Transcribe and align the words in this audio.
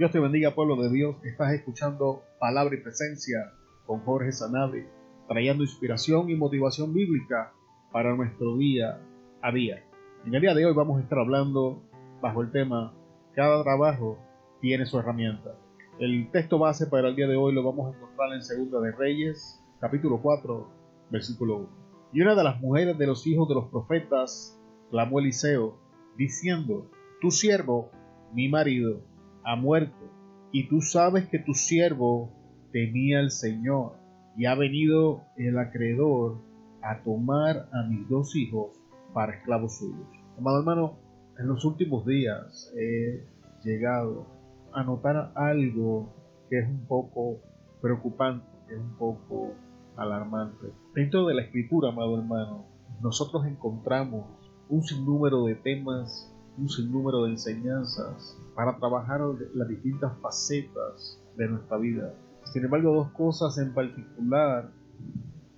Dios 0.00 0.12
te 0.12 0.18
bendiga, 0.18 0.54
pueblo 0.54 0.76
de 0.76 0.88
Dios. 0.88 1.16
Estás 1.24 1.52
escuchando 1.52 2.22
Palabra 2.38 2.74
y 2.74 2.80
Presencia 2.80 3.52
con 3.84 4.00
Jorge 4.00 4.32
Sanave, 4.32 4.88
trayendo 5.28 5.62
inspiración 5.62 6.30
y 6.30 6.36
motivación 6.36 6.94
bíblica 6.94 7.52
para 7.92 8.16
nuestro 8.16 8.56
día 8.56 8.98
a 9.42 9.52
día. 9.52 9.84
En 10.24 10.34
el 10.34 10.40
día 10.40 10.54
de 10.54 10.64
hoy 10.64 10.72
vamos 10.72 10.98
a 10.98 11.02
estar 11.02 11.18
hablando 11.18 11.82
bajo 12.22 12.40
el 12.40 12.50
tema 12.50 12.94
Cada 13.34 13.62
trabajo 13.62 14.16
tiene 14.62 14.86
su 14.86 14.98
herramienta. 14.98 15.54
El 15.98 16.30
texto 16.30 16.58
base 16.58 16.86
para 16.86 17.08
el 17.08 17.16
día 17.16 17.28
de 17.28 17.36
hoy 17.36 17.52
lo 17.52 17.62
vamos 17.62 17.92
a 17.92 17.96
encontrar 17.98 18.32
en 18.32 18.42
Segunda 18.42 18.80
de 18.80 18.92
Reyes, 18.92 19.62
capítulo 19.80 20.22
4, 20.22 20.66
versículo 21.10 21.56
1. 21.58 21.68
Y 22.14 22.22
una 22.22 22.34
de 22.34 22.44
las 22.44 22.58
mujeres 22.58 22.96
de 22.96 23.06
los 23.06 23.26
hijos 23.26 23.46
de 23.50 23.54
los 23.54 23.68
profetas 23.68 24.58
clamó 24.90 25.20
Eliseo, 25.20 25.76
diciendo, 26.16 26.90
Tu 27.20 27.30
siervo, 27.30 27.90
mi 28.32 28.48
marido, 28.48 29.09
ha 29.44 29.56
muerto, 29.56 30.10
y 30.52 30.68
tú 30.68 30.80
sabes 30.80 31.28
que 31.28 31.38
tu 31.38 31.54
siervo 31.54 32.30
temía 32.72 33.20
al 33.20 33.30
Señor, 33.30 33.92
y 34.36 34.46
ha 34.46 34.54
venido 34.54 35.22
el 35.36 35.58
acreedor 35.58 36.38
a 36.82 37.02
tomar 37.02 37.68
a 37.72 37.82
mis 37.88 38.08
dos 38.08 38.34
hijos 38.36 38.70
para 39.12 39.34
esclavos 39.34 39.78
suyos. 39.78 40.06
Amado 40.38 40.60
hermano, 40.60 40.98
en 41.38 41.48
los 41.48 41.64
últimos 41.64 42.06
días 42.06 42.72
he 42.76 43.24
llegado 43.64 44.26
a 44.72 44.82
notar 44.84 45.32
algo 45.34 46.12
que 46.48 46.58
es 46.60 46.68
un 46.68 46.86
poco 46.86 47.38
preocupante, 47.80 48.46
que 48.68 48.74
es 48.74 48.80
un 48.80 48.96
poco 48.96 49.54
alarmante. 49.96 50.68
Dentro 50.94 51.26
de 51.26 51.34
la 51.34 51.42
escritura, 51.42 51.90
amado 51.90 52.18
hermano, 52.18 52.64
nosotros 53.02 53.46
encontramos 53.46 54.24
un 54.68 54.82
sinnúmero 54.82 55.44
de 55.44 55.56
temas 55.56 56.34
un 56.58 56.68
sinnúmero 56.68 57.24
de 57.24 57.30
enseñanzas 57.30 58.36
para 58.54 58.76
trabajar 58.76 59.20
las 59.54 59.68
distintas 59.68 60.12
facetas 60.20 61.20
de 61.36 61.48
nuestra 61.48 61.76
vida. 61.78 62.14
Sin 62.52 62.64
embargo, 62.64 62.92
dos 62.92 63.10
cosas 63.12 63.56
en 63.58 63.72
particular 63.72 64.70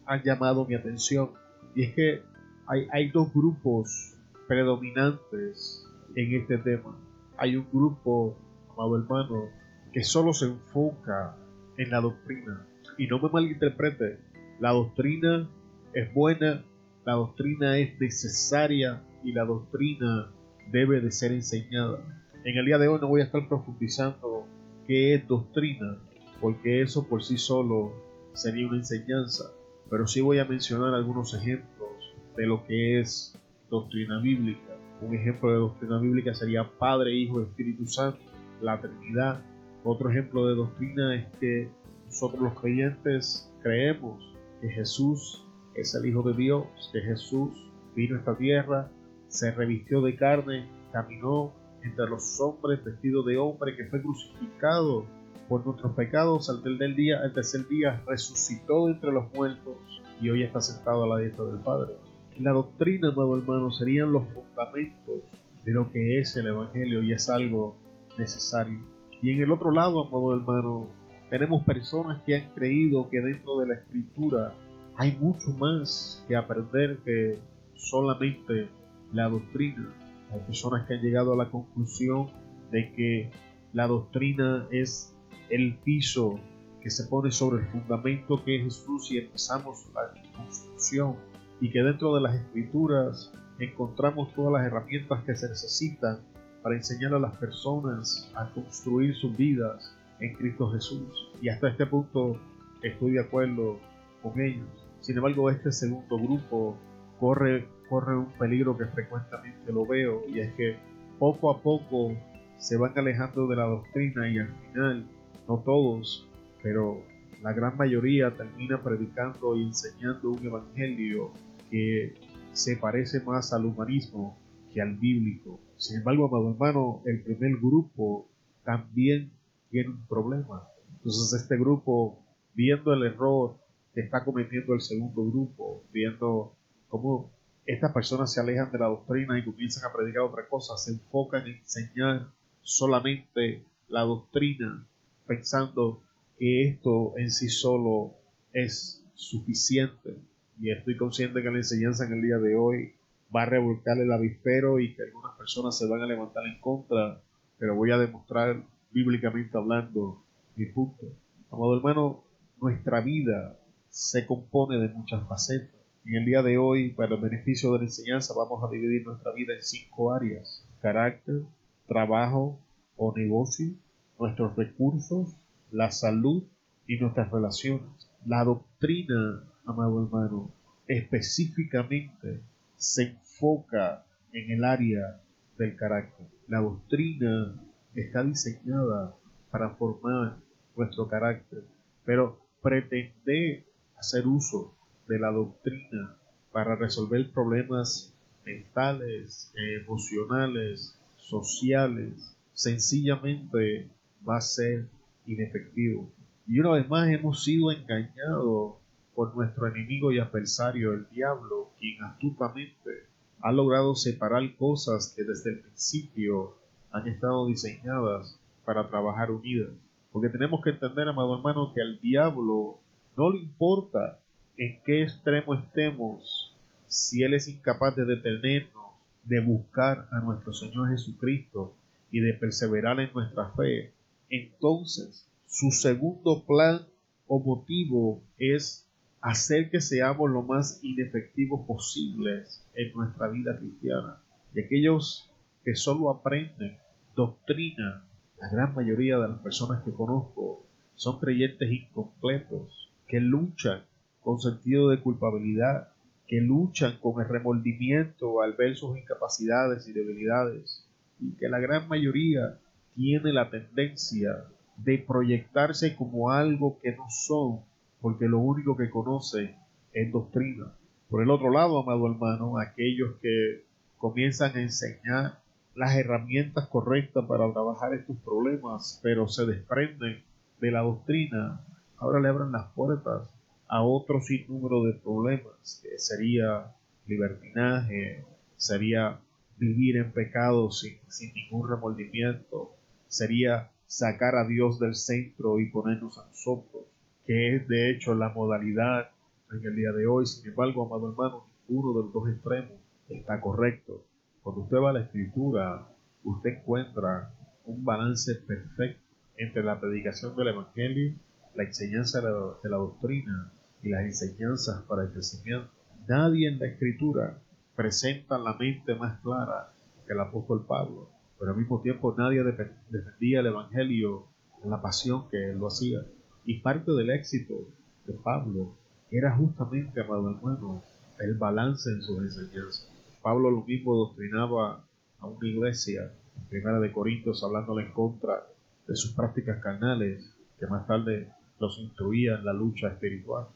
han 0.06 0.22
llamado 0.22 0.66
mi 0.66 0.75
atención 0.75 1.31
y 1.75 1.84
es 1.84 1.94
que 1.94 2.22
hay, 2.66 2.86
hay 2.92 3.11
dos 3.11 3.33
grupos 3.33 4.16
predominantes 4.47 5.86
en 6.14 6.41
este 6.41 6.58
tema. 6.58 6.97
Hay 7.38 7.56
un 7.56 7.66
grupo, 7.72 8.36
amado 8.70 8.97
hermano, 8.98 9.48
que 9.92 10.05
solo 10.05 10.33
se 10.33 10.47
enfoca 10.47 11.36
en 11.78 11.91
la 11.91 12.00
doctrina. 12.00 12.66
Y 12.98 13.06
no 13.06 13.19
me 13.19 13.28
malinterprete, 13.31 14.19
la 14.61 14.72
doctrina 14.72 15.48
es 15.94 16.12
buena, 16.14 16.64
la 17.05 17.14
doctrina 17.14 17.78
es 17.78 17.98
necesaria 18.00 19.03
y 19.25 19.33
la 19.33 19.44
doctrina 19.44 20.31
debe 20.70 21.00
de 21.00 21.10
ser 21.10 21.32
enseñada. 21.32 21.98
En 22.44 22.56
el 22.56 22.66
día 22.66 22.78
de 22.78 22.88
hoy 22.88 22.98
no 23.00 23.08
voy 23.08 23.20
a 23.20 23.24
estar 23.24 23.46
profundizando 23.48 24.46
qué 24.86 25.14
es 25.14 25.27
doctrina, 25.27 25.98
porque 26.41 26.82
eso 26.82 27.06
por 27.08 27.22
sí 27.22 27.38
solo 27.38 27.92
sería 28.32 28.66
una 28.66 28.78
enseñanza, 28.78 29.52
pero 29.91 30.06
sí 30.06 30.20
voy 30.20 30.38
a 30.38 30.44
mencionar 30.44 30.94
algunos 30.94 31.34
ejemplos 31.34 31.91
de 32.36 32.46
lo 32.46 32.64
que 32.66 33.00
es 33.00 33.38
doctrina 33.70 34.20
bíblica. 34.20 34.77
Un 35.00 35.14
ejemplo 35.14 35.50
de 35.50 35.56
doctrina 35.56 35.98
bíblica 35.98 36.34
sería 36.34 36.69
Padre, 36.78 37.14
Hijo 37.14 37.42
Espíritu 37.42 37.86
Santo, 37.86 38.20
la 38.60 38.80
Trinidad. 38.80 39.42
Otro 39.84 40.10
ejemplo 40.10 40.47
de 40.47 40.54
doctrina 40.54 41.14
es 41.14 41.26
que 41.41 41.69
nosotros 42.06 42.42
los 42.42 42.60
creyentes 42.60 43.52
creemos 43.62 44.22
que 44.60 44.69
Jesús 44.69 45.44
es 45.74 45.94
el 45.94 46.06
Hijo 46.06 46.22
de 46.22 46.34
Dios, 46.34 46.66
que 46.92 47.00
Jesús 47.00 47.50
vino 47.94 48.16
a 48.16 48.19
esta 48.19 48.36
tierra 48.36 48.91
se 49.33 49.50
revistió 49.50 50.02
de 50.02 50.14
carne, 50.14 50.69
caminó 50.92 51.55
entre 51.83 52.06
los 52.06 52.38
hombres 52.41 52.84
vestido 52.84 53.22
de 53.22 53.38
hombre 53.38 53.75
que 53.75 53.86
fue 53.86 54.02
crucificado 54.02 55.06
por 55.48 55.64
nuestros 55.66 55.92
pecados 55.94 56.50
al 56.50 56.62
del 56.62 56.94
día, 56.94 57.20
al 57.20 57.33
tercer 57.33 57.66
día 57.66 58.03
resucitó 58.06 58.88
entre 58.88 59.10
los 59.10 59.32
muertos 59.32 59.76
y 60.20 60.28
hoy 60.28 60.43
está 60.43 60.60
sentado 60.60 61.04
a 61.04 61.06
la 61.06 61.19
diestra 61.19 61.47
del 61.47 61.60
Padre. 61.60 61.94
La 62.38 62.53
doctrina, 62.53 63.09
amado 63.09 63.37
hermano, 63.37 63.72
serían 63.72 64.12
los 64.12 64.25
fundamentos 64.28 65.22
de 65.64 65.72
lo 65.72 65.91
que 65.91 66.19
es 66.19 66.37
el 66.37 66.49
Evangelio 66.49 67.03
y 67.03 67.12
es 67.12 67.31
algo 67.31 67.76
necesario. 68.19 68.81
Y 69.22 69.31
en 69.31 69.43
el 69.43 69.50
otro 69.50 69.70
lado, 69.70 70.06
amado 70.06 70.34
hermano, 70.34 70.88
tenemos 71.31 71.64
personas 71.64 72.22
que 72.25 72.37
han 72.37 72.50
creído 72.54 73.09
que 73.09 73.20
dentro 73.20 73.59
de 73.60 73.69
la 73.69 73.75
escritura 73.75 74.53
hay 74.97 75.16
mucho 75.19 75.50
más 75.59 76.22
que 76.28 76.37
aprender 76.37 76.99
que 76.99 77.38
solamente 77.75 78.69
la 79.12 79.28
doctrina. 79.28 79.89
Hay 80.33 80.41
personas 80.41 80.87
que 80.87 80.95
han 80.95 81.03
llegado 81.03 81.33
a 81.33 81.37
la 81.37 81.50
conclusión 81.50 82.31
de 82.71 82.93
que 82.93 83.31
la 83.73 83.87
doctrina 83.87 84.67
es 84.71 85.15
el 85.50 85.77
piso 85.78 86.41
que 86.81 86.91
se 86.91 87.05
pone 87.05 87.31
sobre 87.31 87.62
el 87.62 87.69
fundamento 87.69 88.43
que 88.45 88.56
es 88.56 88.65
Jesús 88.65 89.12
y 89.12 89.19
empezamos 89.19 89.87
la 89.95 90.12
construcción 90.37 91.17
y 91.61 91.71
que 91.71 91.83
dentro 91.83 92.15
de 92.15 92.23
las 92.23 92.34
escrituras 92.34 93.33
encontramos 93.59 94.34
todas 94.34 94.53
las 94.53 94.67
herramientas 94.67 95.23
que 95.25 95.37
se 95.37 95.49
necesitan 95.49 96.21
para 96.62 96.75
enseñar 96.77 97.15
a 97.15 97.19
las 97.19 97.37
personas 97.37 98.31
a 98.34 98.49
construir 98.50 99.15
sus 99.17 99.37
vidas 99.37 99.97
en 100.21 100.34
Cristo 100.34 100.71
Jesús. 100.71 101.31
Y 101.41 101.49
hasta 101.49 101.69
este 101.69 101.87
punto 101.87 102.41
estoy 102.83 103.12
de 103.12 103.21
acuerdo 103.21 103.79
con 104.23 104.41
ellos. 104.41 104.67
Sin 105.00 105.17
embargo, 105.17 105.50
este 105.50 105.73
segundo 105.73 106.17
grupo 106.19 106.77
corre 107.19 107.69
corre 107.92 108.16
un 108.16 108.32
peligro 108.38 108.75
que 108.75 108.86
frecuentemente 108.86 109.70
lo 109.70 109.84
veo 109.84 110.22
y 110.26 110.41
es 110.41 110.50
que 110.54 110.78
poco 111.19 111.50
a 111.50 111.60
poco 111.60 112.16
se 112.56 112.78
van 112.78 112.97
alejando 112.97 113.47
de 113.47 113.56
la 113.56 113.64
doctrina 113.64 114.26
y 114.30 114.38
al 114.38 114.48
final, 114.48 115.06
no 115.47 115.58
todos, 115.58 116.26
pero 116.62 117.02
la 117.42 117.52
gran 117.52 117.76
mayoría 117.76 118.34
termina 118.34 118.82
predicando 118.82 119.54
y 119.56 119.64
enseñando 119.64 120.31
un 120.31 120.42
evangelio 120.42 121.32
que 121.70 122.14
se 122.54 122.78
parece 122.78 123.20
más 123.20 123.52
al 123.52 123.66
humanismo 123.66 124.38
que 124.72 124.81
al 124.81 124.97
bíblico. 124.97 125.60
Sin 125.76 125.98
embargo, 125.98 126.28
amado 126.28 126.50
hermano, 126.50 127.02
el 127.04 127.22
primer 127.22 127.58
grupo 127.58 128.26
también 128.64 129.31
tiene 129.70 129.91
un 129.91 130.06
problema. 130.06 130.62
Entonces 130.97 131.42
este 131.42 131.58
grupo, 131.58 132.25
viendo 132.54 132.94
el 132.94 133.02
error 133.02 133.58
que 133.92 134.00
está 134.00 134.25
cometiendo 134.25 134.72
el 134.72 134.81
segundo 134.81 135.31
grupo, 135.31 135.84
viendo 135.92 136.54
cómo 136.88 137.31
estas 137.67 137.93
personas 137.93 138.33
se 138.33 138.41
alejan 138.41 138.73
de 138.73 138.78
la 138.78 138.87
doctrina 138.87 139.39
y 139.39 139.45
comienzan 139.45 139.89
a 139.89 139.93
predicar 139.93 140.23
otra 140.23 140.47
cosa, 140.49 140.77
se 140.77 140.93
enfocan 140.93 141.47
en 141.47 141.56
enseñar 141.56 142.28
solamente 142.61 143.65
la 143.89 144.03
doctrina, 144.03 144.84
pensando 145.27 146.03
que 146.39 146.69
esto 146.69 147.15
en 147.17 147.31
sí 147.31 147.49
solo 147.49 148.15
es 148.53 149.05
suficiente. 149.15 150.17
Y 150.61 150.71
estoy 150.71 150.97
consciente 150.97 151.43
que 151.43 151.50
la 151.50 151.59
enseñanza 151.59 152.05
en 152.05 152.15
el 152.15 152.23
día 152.23 152.39
de 152.39 152.56
hoy 152.56 152.95
va 153.34 153.43
a 153.43 153.47
revolcar 153.47 153.99
el 153.99 154.12
avispero 154.12 154.81
y 154.81 154.94
que 154.94 155.03
algunas 155.05 155.37
personas 155.37 155.79
se 155.79 155.87
van 155.87 156.00
a 156.03 156.06
levantar 156.06 156.44
en 156.47 156.61
contra, 156.61 157.21
pero 157.59 157.75
voy 157.75 157.91
a 157.91 157.99
demostrar 157.99 158.62
bíblicamente 158.91 159.56
hablando 159.56 160.23
mi 160.56 160.67
punto. 160.67 161.06
Amado 161.50 161.77
hermano, 161.77 162.25
nuestra 162.61 163.00
vida 163.00 163.56
se 163.89 164.27
compone 164.27 164.79
de 164.79 164.89
muchas 164.89 165.27
facetas 165.29 165.81
en 166.04 166.16
el 166.16 166.24
día 166.24 166.42
de 166.42 166.58
hoy, 166.58 166.90
para 166.90 167.14
el 167.14 167.20
beneficio 167.20 167.72
de 167.72 167.78
la 167.78 167.84
enseñanza, 167.84 168.34
vamos 168.36 168.62
a 168.62 168.70
dividir 168.70 169.06
nuestra 169.06 169.32
vida 169.32 169.54
en 169.54 169.62
cinco 169.62 170.12
áreas. 170.12 170.66
Carácter, 170.80 171.42
trabajo 171.86 172.58
o 172.96 173.14
negocio, 173.16 173.72
nuestros 174.18 174.56
recursos, 174.56 175.36
la 175.70 175.90
salud 175.90 176.42
y 176.86 176.96
nuestras 176.98 177.30
relaciones. 177.30 177.86
La 178.26 178.44
doctrina, 178.44 179.44
amado 179.64 180.04
hermano, 180.04 180.50
específicamente 180.88 182.40
se 182.76 183.02
enfoca 183.04 184.04
en 184.32 184.50
el 184.50 184.64
área 184.64 185.20
del 185.56 185.76
carácter. 185.76 186.26
La 186.48 186.60
doctrina 186.60 187.55
está 187.94 188.25
diseñada 188.25 189.14
para 189.50 189.70
formar 189.70 190.37
nuestro 190.76 191.06
carácter, 191.06 191.62
pero 192.05 192.40
pretende 192.60 193.64
hacer 193.96 194.26
uso 194.26 194.75
de 195.08 195.19
la 195.19 195.31
doctrina 195.31 196.16
para 196.52 196.76
resolver 196.76 197.31
problemas 197.32 198.12
mentales, 198.44 199.52
emocionales, 199.56 200.99
sociales, 201.16 202.37
sencillamente 202.52 203.88
va 204.28 204.37
a 204.38 204.40
ser 204.40 204.87
inefectivo. 205.26 206.10
Y 206.46 206.60
una 206.60 206.72
vez 206.72 206.88
más 206.88 207.08
hemos 207.08 207.44
sido 207.44 207.70
engañados 207.70 208.75
por 209.14 209.34
nuestro 209.34 209.66
enemigo 209.66 210.12
y 210.12 210.19
adversario, 210.19 210.93
el 210.93 211.08
diablo, 211.10 211.70
quien 211.78 212.02
astutamente 212.02 213.06
ha 213.40 213.52
logrado 213.52 213.94
separar 213.94 214.43
cosas 214.56 215.12
que 215.16 215.25
desde 215.25 215.50
el 215.50 215.60
principio 215.60 216.56
han 216.90 217.08
estado 217.08 217.46
diseñadas 217.46 218.38
para 218.64 218.88
trabajar 218.88 219.31
unidas. 219.31 219.70
Porque 220.12 220.28
tenemos 220.28 220.62
que 220.62 220.70
entender, 220.70 221.08
amado 221.08 221.37
hermano, 221.37 221.72
que 221.75 221.81
al 221.81 222.00
diablo 222.00 222.78
no 223.16 223.31
le 223.31 223.38
importa 223.38 224.19
en 224.56 224.81
qué 224.84 225.02
extremo 225.02 225.54
estemos, 225.54 226.54
si 226.87 227.22
Él 227.22 227.34
es 227.34 227.49
incapaz 227.49 227.96
de 227.96 228.04
detenernos, 228.04 228.93
de 229.25 229.40
buscar 229.40 230.08
a 230.10 230.20
nuestro 230.20 230.52
Señor 230.52 230.90
Jesucristo 230.90 231.75
y 232.10 232.20
de 232.20 232.34
perseverar 232.34 233.00
en 233.00 233.12
nuestra 233.12 233.50
fe, 233.50 233.93
entonces 234.28 235.26
su 235.46 235.70
segundo 235.70 236.44
plan 236.44 236.81
o 237.26 237.38
motivo 237.38 238.22
es 238.38 238.87
hacer 239.20 239.70
que 239.70 239.81
seamos 239.81 240.31
lo 240.31 240.43
más 240.43 240.81
inefectivos 240.82 241.66
posibles 241.66 242.64
en 242.75 242.93
nuestra 242.93 243.28
vida 243.28 243.56
cristiana. 243.56 244.19
Y 244.55 244.60
aquellos 244.60 245.31
que 245.64 245.76
solo 245.76 246.10
aprenden 246.10 246.76
doctrina, 247.14 248.05
la 248.40 248.48
gran 248.48 248.75
mayoría 248.75 249.19
de 249.19 249.28
las 249.28 249.38
personas 249.38 249.82
que 249.84 249.93
conozco 249.93 250.66
son 250.96 251.20
creyentes 251.20 251.70
incompletos, 251.70 252.90
que 253.06 253.20
luchan 253.20 253.82
con 254.22 254.40
sentido 254.40 254.88
de 254.88 255.00
culpabilidad, 255.00 255.88
que 256.26 256.40
luchan 256.40 256.98
con 257.00 257.20
el 257.20 257.28
remordimiento 257.28 258.40
al 258.40 258.54
ver 258.54 258.76
sus 258.76 258.96
incapacidades 258.96 259.86
y 259.88 259.92
debilidades, 259.92 260.86
y 261.20 261.32
que 261.32 261.48
la 261.48 261.58
gran 261.58 261.88
mayoría 261.88 262.58
tiene 262.94 263.32
la 263.32 263.50
tendencia 263.50 264.44
de 264.76 264.98
proyectarse 264.98 265.94
como 265.96 266.30
algo 266.30 266.78
que 266.82 266.92
no 266.92 267.06
son, 267.10 267.60
porque 268.00 268.26
lo 268.26 268.38
único 268.38 268.76
que 268.76 268.90
conocen 268.90 269.54
es 269.92 270.10
doctrina. 270.10 270.72
Por 271.08 271.22
el 271.22 271.30
otro 271.30 271.50
lado, 271.50 271.78
amado 271.78 272.10
hermano, 272.10 272.58
aquellos 272.58 273.16
que 273.20 273.64
comienzan 273.98 274.56
a 274.56 274.62
enseñar 274.62 275.38
las 275.74 275.94
herramientas 275.96 276.66
correctas 276.69 277.24
para 277.26 277.50
trabajar 277.52 277.94
estos 277.94 278.16
problemas, 278.19 279.00
pero 279.02 279.28
se 279.28 279.46
desprenden 279.46 280.22
de 280.60 280.70
la 280.70 280.80
doctrina, 280.80 281.60
ahora 281.98 282.20
le 282.20 282.28
abren 282.28 282.52
las 282.52 282.66
puertas 282.72 283.28
a 283.72 283.82
otro 283.82 284.20
sinnúmero 284.20 284.84
de 284.84 284.92
problemas, 284.92 285.80
que 285.82 285.98
sería 285.98 286.76
libertinaje, 287.06 288.22
sería 288.58 289.19
vivir 289.56 289.96
en 289.96 290.12
pecado 290.12 290.70
sin, 290.70 290.98
ningún 291.34 291.70
remordimiento, 291.70 292.76
sería 293.08 293.70
sacar 293.86 294.36
a 294.36 294.46
Dios 294.46 294.78
del 294.78 294.94
centro 294.94 295.58
y 295.58 295.70
ponernos 295.70 296.19
a 296.19 296.26
nosotros, 296.26 296.84
que 297.24 297.56
es 297.56 297.66
de 297.66 297.88
hecho 297.88 298.14
la 298.14 298.28
modalidad 298.28 299.08
en 299.50 299.64
el 299.64 299.74
día 299.74 299.92
de 299.92 300.06
hoy. 300.06 300.26
Sin 300.26 300.50
embargo, 300.50 300.84
amado 300.84 301.10
hermano, 301.10 301.46
ninguno 301.66 301.98
de 301.98 302.04
los 302.04 302.12
dos 302.12 302.28
extremos 302.28 302.78
está 303.08 303.40
correcto. 303.40 304.04
Cuando 304.42 304.64
usted 304.64 304.76
va 304.76 304.90
a 304.90 304.92
la 304.92 305.04
escritura, 305.04 305.88
usted 306.24 306.58
encuentra 306.58 307.32
un 307.64 307.82
balance 307.82 308.34
perfecto 308.34 309.02
entre 309.38 309.62
la 309.62 309.80
predicación 309.80 310.36
del 310.36 310.48
Evangelio, 310.48 311.14
la 311.54 311.64
enseñanza 311.64 312.20
de 312.20 312.69
la, 312.69 312.76
doctrina 312.76 313.50
y 313.82 313.88
las 313.88 314.05
enseñanzas 314.05 314.82
para 314.82 315.05
el 315.05 315.11
crecimiento. 315.11 315.70
Nadie 316.08 316.49
en 316.49 316.58
la 316.58 316.67
escritura 316.67 317.38
presenta 317.76 318.38
la 318.38 318.55
mente 318.55 318.94
más 318.94 319.20
clara 319.20 319.73
que 320.06 320.12
el 320.12 320.20
apóstol 320.20 320.64
Pablo, 320.67 321.08
pero 321.38 321.52
al 321.52 321.58
mismo 321.58 321.81
tiempo 321.81 322.14
nadie 322.17 322.43
defendía 322.90 323.40
el 323.40 323.46
Evangelio 323.46 324.26
en 324.62 324.70
la 324.70 324.81
pasión 324.81 325.29
que 325.31 325.50
él 325.50 325.58
lo 325.58 325.69
hacía. 325.69 326.00
Y 326.44 326.61
parte 326.61 326.93
del 326.93 327.11
éxito 327.11 327.69
de 328.06 328.14
Pablo 328.14 328.75
era 329.11 329.37
justamente, 329.37 330.00
amado 330.00 330.31
hermano, 330.31 330.82
el 331.19 331.34
balance 331.34 331.90
en 331.90 332.02
sus 332.02 332.19
enseñanzas. 332.19 332.88
Pablo 333.23 333.50
lo 333.50 333.62
mismo 333.62 333.94
doctrinaba 333.94 334.84
a 335.20 335.26
una 335.26 335.46
iglesia, 335.49 336.12
en 336.37 336.44
primera 336.49 336.81
de 336.81 336.93
Corintios, 336.93 337.44
hablándole 337.44 337.87
en 337.87 337.93
contra 337.93 338.44
de 338.88 338.96
sus 338.96 339.12
prácticas 339.12 339.61
carnales, 339.62 340.34
que 340.58 340.67
más 340.67 340.87
tarde 340.87 341.29
los 341.61 341.79
instruía 341.79 342.34
en 342.34 342.44
la 342.44 342.52
lucha 342.52 342.88
espiritual. 342.88 343.46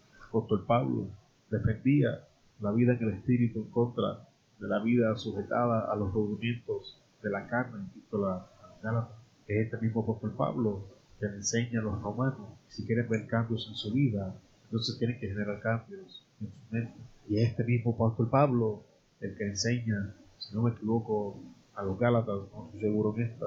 Pablo 0.67 1.09
defendía 1.51 2.25
la 2.61 2.73
vida 2.73 2.95
en 2.95 3.03
el 3.03 3.15
espíritu 3.15 3.61
en 3.61 3.71
contra 3.71 4.27
de 4.59 4.69
la 4.69 4.79
vida 4.83 5.15
sujetada 5.17 5.93
a 5.93 5.97
los 5.97 6.13
movimientos 6.13 7.01
de 7.23 7.31
la 7.31 7.47
carne, 7.49 7.87
en 7.95 8.21
la 8.21 8.47
Gálatas. 8.83 9.17
Es 9.47 9.65
este 9.65 9.79
mismo 9.79 10.03
apóstol 10.03 10.33
Pablo 10.37 10.85
que 11.19 11.27
le 11.27 11.37
enseña 11.37 11.81
a 11.81 11.83
los 11.83 12.03
romanos 12.03 12.49
si 12.69 12.85
quieren 12.85 13.09
ver 13.09 13.27
cambios 13.27 13.67
en 13.69 13.75
su 13.75 13.93
vida, 13.93 14.35
entonces 14.65 14.99
tienen 14.99 15.19
que 15.19 15.29
generar 15.29 15.61
cambios 15.61 16.25
en 16.41 16.49
su 16.49 16.75
mente. 16.75 16.95
Y 17.29 17.39
este 17.39 17.65
mismo 17.65 17.93
apóstol 17.93 18.29
Pablo 18.29 18.83
el 19.21 19.37
que 19.37 19.45
enseña, 19.45 20.15
si 20.39 20.55
no 20.55 20.63
me 20.63 20.71
equivoco, 20.71 21.39
a 21.75 21.83
los 21.83 21.99
Gálatas, 21.99 22.37
no 22.53 22.67
estoy 22.67 22.81
seguro 22.81 23.15
en 23.17 23.23
esta, 23.23 23.47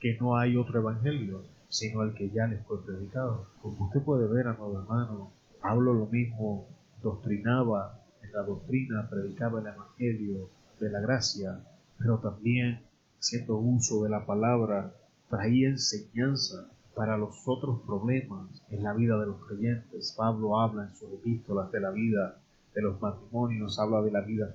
que 0.00 0.16
no 0.20 0.36
hay 0.36 0.56
otro 0.56 0.80
evangelio, 0.80 1.42
sino 1.68 2.02
el 2.02 2.14
que 2.14 2.30
ya 2.30 2.46
les 2.46 2.64
fue 2.64 2.84
predicado. 2.84 3.46
Como 3.62 3.86
usted 3.86 4.02
puede 4.02 4.26
ver, 4.26 4.46
amado 4.46 4.80
hermano, 4.80 5.30
Pablo 5.66 5.94
lo 5.94 6.06
mismo 6.06 6.68
doctrinaba 7.02 8.00
en 8.22 8.32
la 8.32 8.42
doctrina, 8.44 9.08
predicaba 9.10 9.58
el 9.58 9.66
evangelio 9.66 10.48
de 10.78 10.90
la 10.90 11.00
gracia, 11.00 11.60
pero 11.98 12.18
también 12.18 12.82
haciendo 13.18 13.56
uso 13.56 14.04
de 14.04 14.10
la 14.10 14.24
palabra, 14.24 14.94
traía 15.28 15.70
enseñanza 15.70 16.68
para 16.94 17.18
los 17.18 17.42
otros 17.48 17.80
problemas 17.80 18.62
en 18.70 18.84
la 18.84 18.92
vida 18.92 19.18
de 19.18 19.26
los 19.26 19.44
creyentes. 19.44 20.14
Pablo 20.16 20.60
habla 20.60 20.84
en 20.84 20.94
sus 20.94 21.12
epístolas 21.14 21.72
de 21.72 21.80
la 21.80 21.90
vida 21.90 22.38
de 22.72 22.82
los 22.82 23.00
matrimonios, 23.00 23.80
habla 23.80 24.02
de 24.02 24.12
la 24.12 24.20
vida 24.20 24.54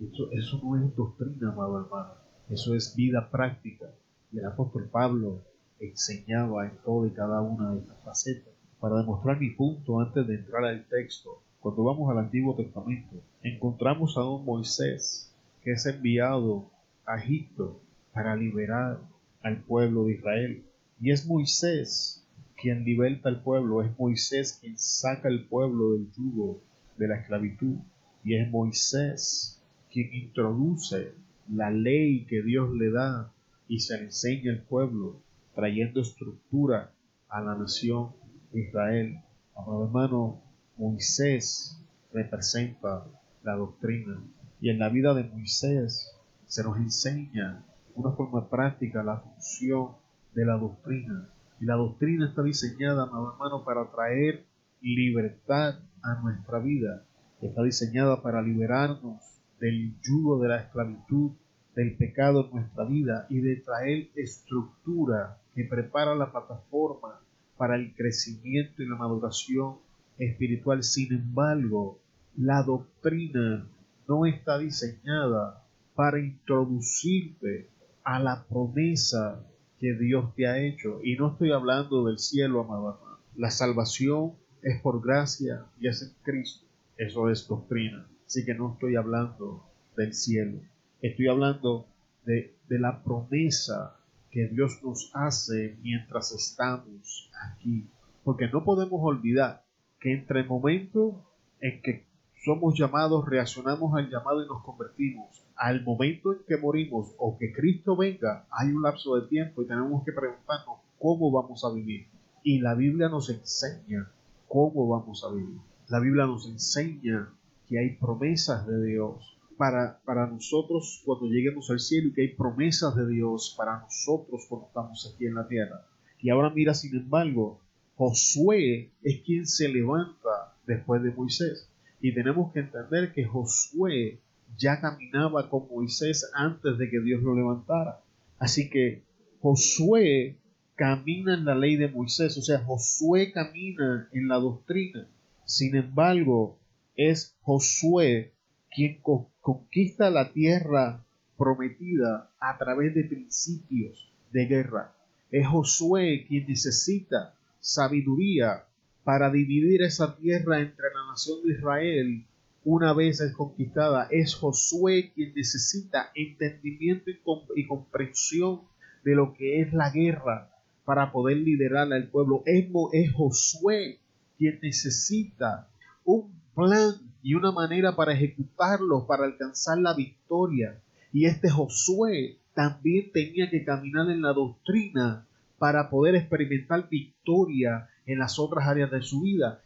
eso, 0.00 0.32
eso 0.32 0.60
no 0.64 0.84
es 0.84 0.96
doctrina, 0.96 1.52
amado 1.52 1.78
hermano. 1.78 2.14
Eso 2.48 2.74
es 2.74 2.96
vida 2.96 3.30
práctica. 3.30 3.86
Y 4.32 4.38
el 4.40 4.46
apóstol 4.46 4.88
Pablo 4.90 5.42
enseñaba 5.78 6.66
en 6.66 6.76
toda 6.78 7.06
y 7.06 7.12
cada 7.12 7.40
una 7.40 7.70
de 7.70 7.82
estas 7.82 8.02
facetas. 8.02 8.51
Para 8.82 8.96
demostrar 8.96 9.38
mi 9.38 9.50
punto 9.50 10.00
antes 10.00 10.26
de 10.26 10.34
entrar 10.34 10.64
al 10.64 10.84
texto, 10.86 11.40
cuando 11.60 11.84
vamos 11.84 12.10
al 12.10 12.18
Antiguo 12.18 12.56
Testamento, 12.56 13.14
encontramos 13.40 14.16
a 14.16 14.28
un 14.28 14.44
Moisés 14.44 15.32
que 15.62 15.70
es 15.70 15.86
enviado 15.86 16.68
a 17.06 17.16
Egipto 17.18 17.80
para 18.12 18.34
liberar 18.34 18.98
al 19.40 19.58
pueblo 19.58 20.06
de 20.06 20.14
Israel. 20.14 20.64
Y 21.00 21.12
es 21.12 21.24
Moisés 21.28 22.26
quien 22.56 22.82
liberta 22.84 23.28
al 23.28 23.40
pueblo, 23.44 23.84
es 23.84 23.96
Moisés 23.96 24.58
quien 24.60 24.76
saca 24.76 25.28
al 25.28 25.44
pueblo 25.44 25.92
del 25.92 26.10
yugo 26.16 26.60
de 26.96 27.06
la 27.06 27.20
esclavitud. 27.20 27.76
Y 28.24 28.34
es 28.34 28.50
Moisés 28.50 29.62
quien 29.92 30.12
introduce 30.12 31.14
la 31.48 31.70
ley 31.70 32.24
que 32.24 32.42
Dios 32.42 32.68
le 32.74 32.90
da 32.90 33.32
y 33.68 33.78
se 33.78 33.96
le 33.96 34.06
enseña 34.06 34.50
al 34.50 34.62
pueblo, 34.62 35.20
trayendo 35.54 36.00
estructura 36.00 36.90
a 37.28 37.40
la 37.40 37.54
nación 37.54 38.20
Israel. 38.54 39.20
Amado 39.56 39.84
hermano, 39.84 40.40
Moisés 40.76 41.78
representa 42.12 43.04
la 43.42 43.54
doctrina 43.54 44.22
y 44.60 44.70
en 44.70 44.78
la 44.78 44.88
vida 44.88 45.14
de 45.14 45.24
Moisés 45.24 46.14
se 46.46 46.62
nos 46.62 46.76
enseña 46.76 47.64
una 47.94 48.12
forma 48.12 48.48
práctica 48.48 49.02
la 49.02 49.18
función 49.18 49.88
de 50.34 50.46
la 50.46 50.54
doctrina. 50.54 51.28
Y 51.60 51.66
la 51.66 51.74
doctrina 51.74 52.28
está 52.28 52.42
diseñada, 52.42 53.04
amado 53.04 53.32
hermano, 53.32 53.64
para 53.64 53.90
traer 53.90 54.44
libertad 54.80 55.78
a 56.02 56.14
nuestra 56.22 56.58
vida 56.58 57.04
está 57.46 57.62
diseñada 57.62 58.22
para 58.22 58.42
liberarnos 58.42 59.20
del 59.58 59.94
yugo 60.00 60.40
de 60.40 60.48
la 60.48 60.60
esclavitud, 60.62 61.32
del 61.74 61.96
pecado 61.96 62.46
en 62.46 62.56
nuestra 62.56 62.84
vida 62.84 63.26
y 63.30 63.40
de 63.40 63.56
traer 63.56 64.10
estructura 64.14 65.38
que 65.54 65.64
prepara 65.64 66.14
la 66.14 66.30
plataforma 66.30 67.20
para 67.62 67.76
el 67.76 67.94
crecimiento 67.94 68.82
y 68.82 68.88
la 68.88 68.96
maduración 68.96 69.76
espiritual. 70.18 70.82
Sin 70.82 71.12
embargo, 71.12 72.00
la 72.36 72.64
doctrina 72.64 73.64
no 74.08 74.26
está 74.26 74.58
diseñada 74.58 75.62
para 75.94 76.18
introducirte 76.18 77.68
a 78.02 78.18
la 78.18 78.42
promesa 78.48 79.46
que 79.78 79.94
Dios 79.94 80.34
te 80.34 80.48
ha 80.48 80.58
hecho. 80.58 80.98
Y 81.04 81.14
no 81.14 81.28
estoy 81.30 81.52
hablando 81.52 82.04
del 82.06 82.18
cielo, 82.18 82.62
amado 82.62 82.98
hermano. 83.00 83.18
La 83.36 83.52
salvación 83.52 84.32
es 84.60 84.80
por 84.80 85.00
gracia 85.00 85.64
y 85.78 85.86
es 85.86 86.02
en 86.02 86.10
Cristo. 86.24 86.66
Eso 86.96 87.30
es 87.30 87.46
doctrina. 87.46 88.04
Así 88.26 88.44
que 88.44 88.54
no 88.54 88.72
estoy 88.72 88.96
hablando 88.96 89.64
del 89.96 90.14
cielo. 90.14 90.58
Estoy 91.00 91.28
hablando 91.28 91.86
de, 92.24 92.56
la 92.70 93.04
promesa 93.04 94.00
que 94.32 94.48
Dios 94.48 94.80
nos 94.82 95.10
hace 95.14 95.76
mientras 95.82 96.32
estamos 96.32 97.30
aquí. 97.50 97.86
Porque 98.24 98.48
no 98.48 98.64
podemos 98.64 98.98
olvidar 99.02 99.62
que 100.00 100.14
entre 100.14 100.40
el 100.40 100.48
momento 100.48 101.22
en 101.60 101.82
que 101.82 102.06
somos 102.44 102.76
llamados, 102.76 103.28
reaccionamos 103.28 103.94
al 103.94 104.10
llamado 104.10 104.42
y 104.42 104.48
nos 104.48 104.64
convertimos, 104.64 105.44
al 105.54 105.84
momento 105.84 106.32
en 106.32 106.38
que 106.48 106.56
morimos 106.56 107.14
o 107.18 107.36
que 107.38 107.52
Cristo 107.52 107.94
venga, 107.94 108.46
hay 108.50 108.72
un 108.72 108.82
lapso 108.82 109.14
de 109.16 109.28
tiempo 109.28 109.62
y 109.62 109.66
tenemos 109.66 110.02
que 110.04 110.12
preguntarnos 110.12 110.78
cómo 110.98 111.30
vamos 111.30 111.64
a 111.64 111.72
vivir. 111.72 112.08
Y 112.42 112.58
la 112.58 112.74
Biblia 112.74 113.08
nos 113.08 113.28
enseña 113.28 114.10
cómo 114.48 114.88
vamos 114.88 115.22
a 115.24 115.32
vivir. 115.32 115.60
La 115.88 116.00
Biblia 116.00 116.26
nos 116.26 116.48
enseña 116.48 117.28
que 117.68 117.78
hay 117.78 117.96
promesas 117.96 118.66
de 118.66 118.86
Dios 118.86 119.38
para, 119.62 120.00
para 120.04 120.26
nosotros 120.26 121.00
cuando 121.04 121.26
lleguemos 121.26 121.70
al 121.70 121.78
cielo 121.78 122.08
y 122.08 122.12
que 122.12 122.22
hay 122.22 122.34
promesas 122.34 122.96
de 122.96 123.06
Dios 123.06 123.54
para 123.56 123.78
nosotros 123.78 124.44
cuando 124.48 124.66
estamos 124.66 125.14
aquí 125.14 125.26
en 125.26 125.36
la 125.36 125.46
tierra. 125.46 125.86
Y 126.18 126.30
ahora 126.30 126.50
mira, 126.50 126.74
sin 126.74 126.96
embargo, 126.96 127.60
Josué 127.94 128.90
es 129.04 129.20
quien 129.20 129.46
se 129.46 129.68
levanta 129.68 130.56
después 130.66 131.00
de 131.04 131.12
Moisés. 131.12 131.70
Y 132.00 132.12
tenemos 132.12 132.52
que 132.52 132.58
entender 132.58 133.12
que 133.12 133.24
Josué 133.24 134.18
ya 134.58 134.80
caminaba 134.80 135.48
con 135.48 135.68
Moisés 135.68 136.28
antes 136.34 136.76
de 136.76 136.90
que 136.90 136.98
Dios 136.98 137.22
lo 137.22 137.36
levantara. 137.36 138.00
Así 138.40 138.68
que 138.68 139.04
Josué 139.42 140.38
camina 140.74 141.34
en 141.34 141.44
la 141.44 141.54
ley 141.54 141.76
de 141.76 141.86
Moisés, 141.86 142.36
o 142.36 142.42
sea, 142.42 142.58
Josué 142.64 143.30
camina 143.30 144.08
en 144.12 144.26
la 144.26 144.38
doctrina. 144.38 145.06
Sin 145.44 145.76
embargo, 145.76 146.58
es 146.96 147.36
Josué 147.42 148.32
quien 148.74 149.00
conquista 149.40 150.10
la 150.10 150.32
tierra 150.32 151.04
prometida 151.36 152.30
a 152.40 152.58
través 152.58 152.94
de 152.94 153.04
principios 153.04 154.10
de 154.32 154.46
guerra. 154.46 154.94
Es 155.30 155.46
Josué 155.46 156.24
quien 156.28 156.46
necesita 156.46 157.34
sabiduría 157.60 158.64
para 159.04 159.30
dividir 159.30 159.82
esa 159.82 160.16
tierra 160.16 160.60
entre 160.60 160.86
la 160.94 161.10
nación 161.10 161.38
de 161.44 161.52
Israel 161.54 162.24
una 162.64 162.92
vez 162.92 163.20
es 163.20 163.32
conquistada. 163.32 164.06
Es 164.10 164.34
Josué 164.34 165.10
quien 165.14 165.34
necesita 165.34 166.10
entendimiento 166.14 167.10
y, 167.56 167.66
comprensión 167.66 168.62
de 169.04 169.14
lo 169.14 169.34
que 169.34 169.60
es 169.62 169.72
la 169.72 169.90
guerra 169.90 170.48
para 170.84 171.10
poder 171.10 171.38
liderar 171.38 171.92
al 171.92 172.08
pueblo. 172.08 172.42
Es, 172.46 173.12
Josué 173.12 173.98
quien 174.38 174.60
necesita 174.62 175.68
un 176.04 176.32
plan 176.54 176.94
y 177.22 177.34
una 177.34 177.52
manera 177.52 177.94
para 177.94 178.12
ejecutarlo, 178.12 179.06
para 179.06 179.24
alcanzar 179.24 179.78
la 179.78 179.94
victoria. 179.94 180.80
Y 181.12 181.26
este 181.26 181.48
Josué 181.48 182.38
también 182.54 183.12
tenía 183.12 183.48
que 183.48 183.64
caminar 183.64 184.10
en 184.10 184.22
la 184.22 184.32
doctrina 184.32 185.26
para 185.58 185.88
poder 185.88 186.16
experimentar 186.16 186.88
victoria 186.88 187.88
en 188.06 188.18
las 188.18 188.38
otras 188.38 188.66
áreas 188.66 188.90
de 188.90 189.02
su 189.02 189.22
vida. 189.22 189.62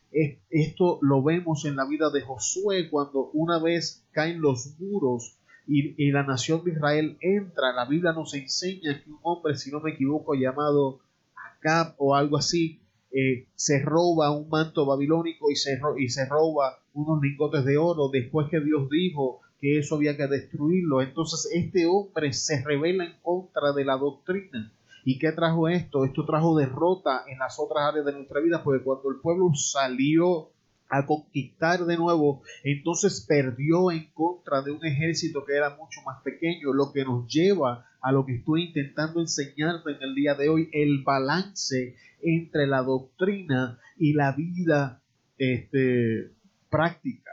Esto 0.50 0.98
lo 1.02 1.22
vemos 1.22 1.64
en 1.64 1.76
la 1.76 1.86
vida 1.86 2.10
de 2.10 2.20
Josué 2.20 2.90
cuando 2.90 3.30
una 3.32 3.58
vez 3.58 4.04
caen 4.12 4.40
los 4.40 4.78
muros 4.78 5.38
y, 5.66 6.10
la 6.12 6.22
nación 6.22 6.62
de 6.64 6.72
Israel 6.72 7.16
entra. 7.20 7.72
La 7.72 7.86
Biblia 7.86 8.12
nos 8.12 8.34
enseña 8.34 9.02
que 9.02 9.10
un 9.10 9.18
hombre, 9.22 9.56
si 9.56 9.70
no 9.70 9.80
me 9.80 9.92
equivoco, 9.92 10.34
llamado 10.34 11.00
Acab 11.34 11.94
o 11.98 12.14
algo 12.14 12.36
así, 12.36 12.80
eh, 13.10 13.46
se 13.54 13.82
roba 13.82 14.30
un 14.30 14.48
manto 14.48 14.84
babilónico 14.84 15.50
y 15.50 15.56
se, 15.56 15.80
y 15.98 16.08
se 16.08 16.26
roba 16.26 16.78
unos 16.96 17.22
lingotes 17.22 17.64
de 17.64 17.76
oro 17.76 18.08
después 18.08 18.48
que 18.48 18.60
Dios 18.60 18.88
dijo 18.90 19.40
que 19.60 19.78
eso 19.78 19.96
había 19.96 20.16
que 20.16 20.26
destruirlo. 20.26 21.02
Entonces 21.02 21.50
este 21.54 21.86
hombre 21.86 22.32
se 22.32 22.64
revela 22.64 23.04
en 23.04 23.14
contra 23.22 23.72
de 23.72 23.84
la 23.84 23.96
doctrina. 23.96 24.72
¿Y 25.04 25.18
qué 25.18 25.30
trajo 25.30 25.68
esto? 25.68 26.04
Esto 26.04 26.24
trajo 26.24 26.58
derrota 26.58 27.24
en 27.28 27.38
las 27.38 27.60
otras 27.60 27.84
áreas 27.90 28.06
de 28.06 28.12
nuestra 28.12 28.40
vida, 28.40 28.64
porque 28.64 28.82
cuando 28.82 29.10
el 29.10 29.20
pueblo 29.20 29.52
salió 29.54 30.50
a 30.88 31.06
conquistar 31.06 31.84
de 31.84 31.96
nuevo, 31.96 32.42
entonces 32.64 33.24
perdió 33.26 33.90
en 33.90 34.10
contra 34.12 34.62
de 34.62 34.72
un 34.72 34.84
ejército 34.84 35.44
que 35.44 35.54
era 35.54 35.76
mucho 35.76 36.00
más 36.04 36.22
pequeño, 36.22 36.72
lo 36.72 36.92
que 36.92 37.04
nos 37.04 37.26
lleva 37.28 37.86
a 38.00 38.12
lo 38.12 38.24
que 38.24 38.36
estoy 38.36 38.64
intentando 38.64 39.20
enseñarte 39.20 39.92
en 39.92 40.02
el 40.02 40.14
día 40.14 40.34
de 40.34 40.48
hoy, 40.48 40.70
el 40.72 41.02
balance 41.02 41.96
entre 42.22 42.66
la 42.66 42.82
doctrina 42.82 43.78
y 43.96 44.12
la 44.12 44.32
vida 44.32 45.02
este, 45.38 46.30
práctica, 46.70 47.30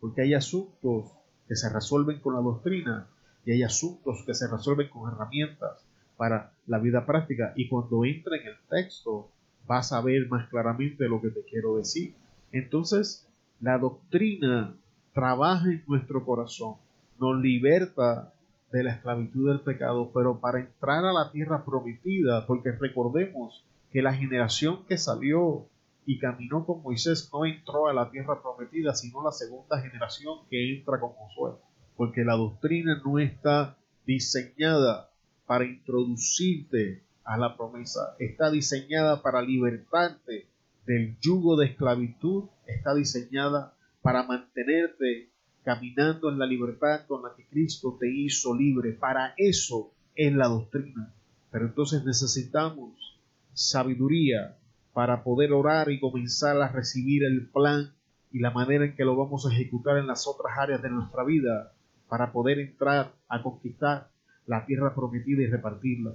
porque 0.00 0.22
hay 0.22 0.34
asuntos 0.34 1.12
que 1.48 1.56
se 1.56 1.68
resuelven 1.72 2.20
con 2.20 2.34
la 2.34 2.40
doctrina 2.40 3.08
y 3.44 3.52
hay 3.52 3.62
asuntos 3.62 4.24
que 4.26 4.34
se 4.34 4.48
resuelven 4.48 4.88
con 4.88 5.12
herramientas 5.12 5.86
para 6.16 6.52
la 6.66 6.78
vida 6.78 7.06
práctica. 7.06 7.52
Y 7.56 7.68
cuando 7.68 8.04
entre 8.04 8.40
en 8.40 8.48
el 8.48 8.56
texto, 8.68 9.30
vas 9.66 9.92
a 9.92 10.00
ver 10.00 10.28
más 10.28 10.48
claramente 10.48 11.08
lo 11.08 11.20
que 11.20 11.30
te 11.30 11.42
quiero 11.44 11.76
decir. 11.76 12.14
Entonces, 12.52 13.28
la 13.60 13.78
doctrina 13.78 14.74
trabaja 15.12 15.70
en 15.70 15.84
nuestro 15.86 16.24
corazón, 16.24 16.76
nos 17.18 17.40
liberta 17.40 18.32
de 18.72 18.82
la 18.82 18.92
esclavitud 18.92 19.48
del 19.48 19.60
pecado, 19.60 20.10
pero 20.12 20.40
para 20.40 20.60
entrar 20.60 21.04
a 21.04 21.12
la 21.12 21.30
tierra 21.30 21.64
prometida, 21.64 22.46
porque 22.46 22.72
recordemos 22.72 23.64
que 23.92 24.02
la 24.02 24.12
generación 24.12 24.84
que 24.86 24.98
salió 24.98 25.66
y 26.06 26.18
caminó 26.20 26.64
con 26.64 26.82
Moisés 26.82 27.28
no 27.32 27.44
entró 27.44 27.88
a 27.88 27.92
la 27.92 28.10
tierra 28.10 28.40
prometida, 28.40 28.94
sino 28.94 29.24
la 29.24 29.32
segunda 29.32 29.80
generación 29.80 30.46
que 30.48 30.78
entra 30.78 31.00
con 31.00 31.10
Josué, 31.10 31.58
porque 31.96 32.24
la 32.24 32.36
doctrina 32.36 33.02
no 33.04 33.18
está 33.18 33.76
diseñada 34.06 35.10
para 35.46 35.64
introducirte 35.64 37.02
a 37.24 37.36
la 37.36 37.56
promesa, 37.56 38.14
está 38.20 38.50
diseñada 38.50 39.20
para 39.20 39.42
libertarte 39.42 40.46
del 40.86 41.18
yugo 41.20 41.56
de 41.56 41.66
esclavitud, 41.66 42.44
está 42.66 42.94
diseñada 42.94 43.74
para 44.00 44.22
mantenerte 44.22 45.30
caminando 45.64 46.30
en 46.30 46.38
la 46.38 46.46
libertad 46.46 47.06
con 47.08 47.24
la 47.24 47.34
que 47.36 47.44
Cristo 47.48 47.96
te 47.98 48.08
hizo 48.08 48.54
libre. 48.54 48.92
Para 48.92 49.34
eso 49.36 49.92
es 50.14 50.32
la 50.32 50.46
doctrina. 50.46 51.12
Pero 51.50 51.66
entonces 51.66 52.04
necesitamos 52.04 53.18
sabiduría 53.52 54.56
para 54.96 55.22
poder 55.22 55.52
orar 55.52 55.90
y 55.90 56.00
comenzar 56.00 56.56
a 56.62 56.68
recibir 56.68 57.22
el 57.22 57.50
plan 57.50 57.92
y 58.32 58.38
la 58.38 58.50
manera 58.50 58.86
en 58.86 58.96
que 58.96 59.04
lo 59.04 59.14
vamos 59.14 59.44
a 59.44 59.52
ejecutar 59.52 59.98
en 59.98 60.06
las 60.06 60.26
otras 60.26 60.56
áreas 60.58 60.80
de 60.80 60.88
nuestra 60.88 61.22
vida 61.22 61.74
para 62.08 62.32
poder 62.32 62.58
entrar 62.60 63.12
a 63.28 63.42
conquistar 63.42 64.08
la 64.46 64.64
tierra 64.64 64.94
prometida 64.94 65.42
y 65.42 65.48
repartirla. 65.48 66.14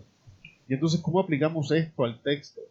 Y 0.67 0.73
entonces, 0.73 1.00
¿cómo 1.00 1.19
aplicamos 1.19 1.71
esto 1.71 2.05
al 2.05 2.23
texto 2.23 2.61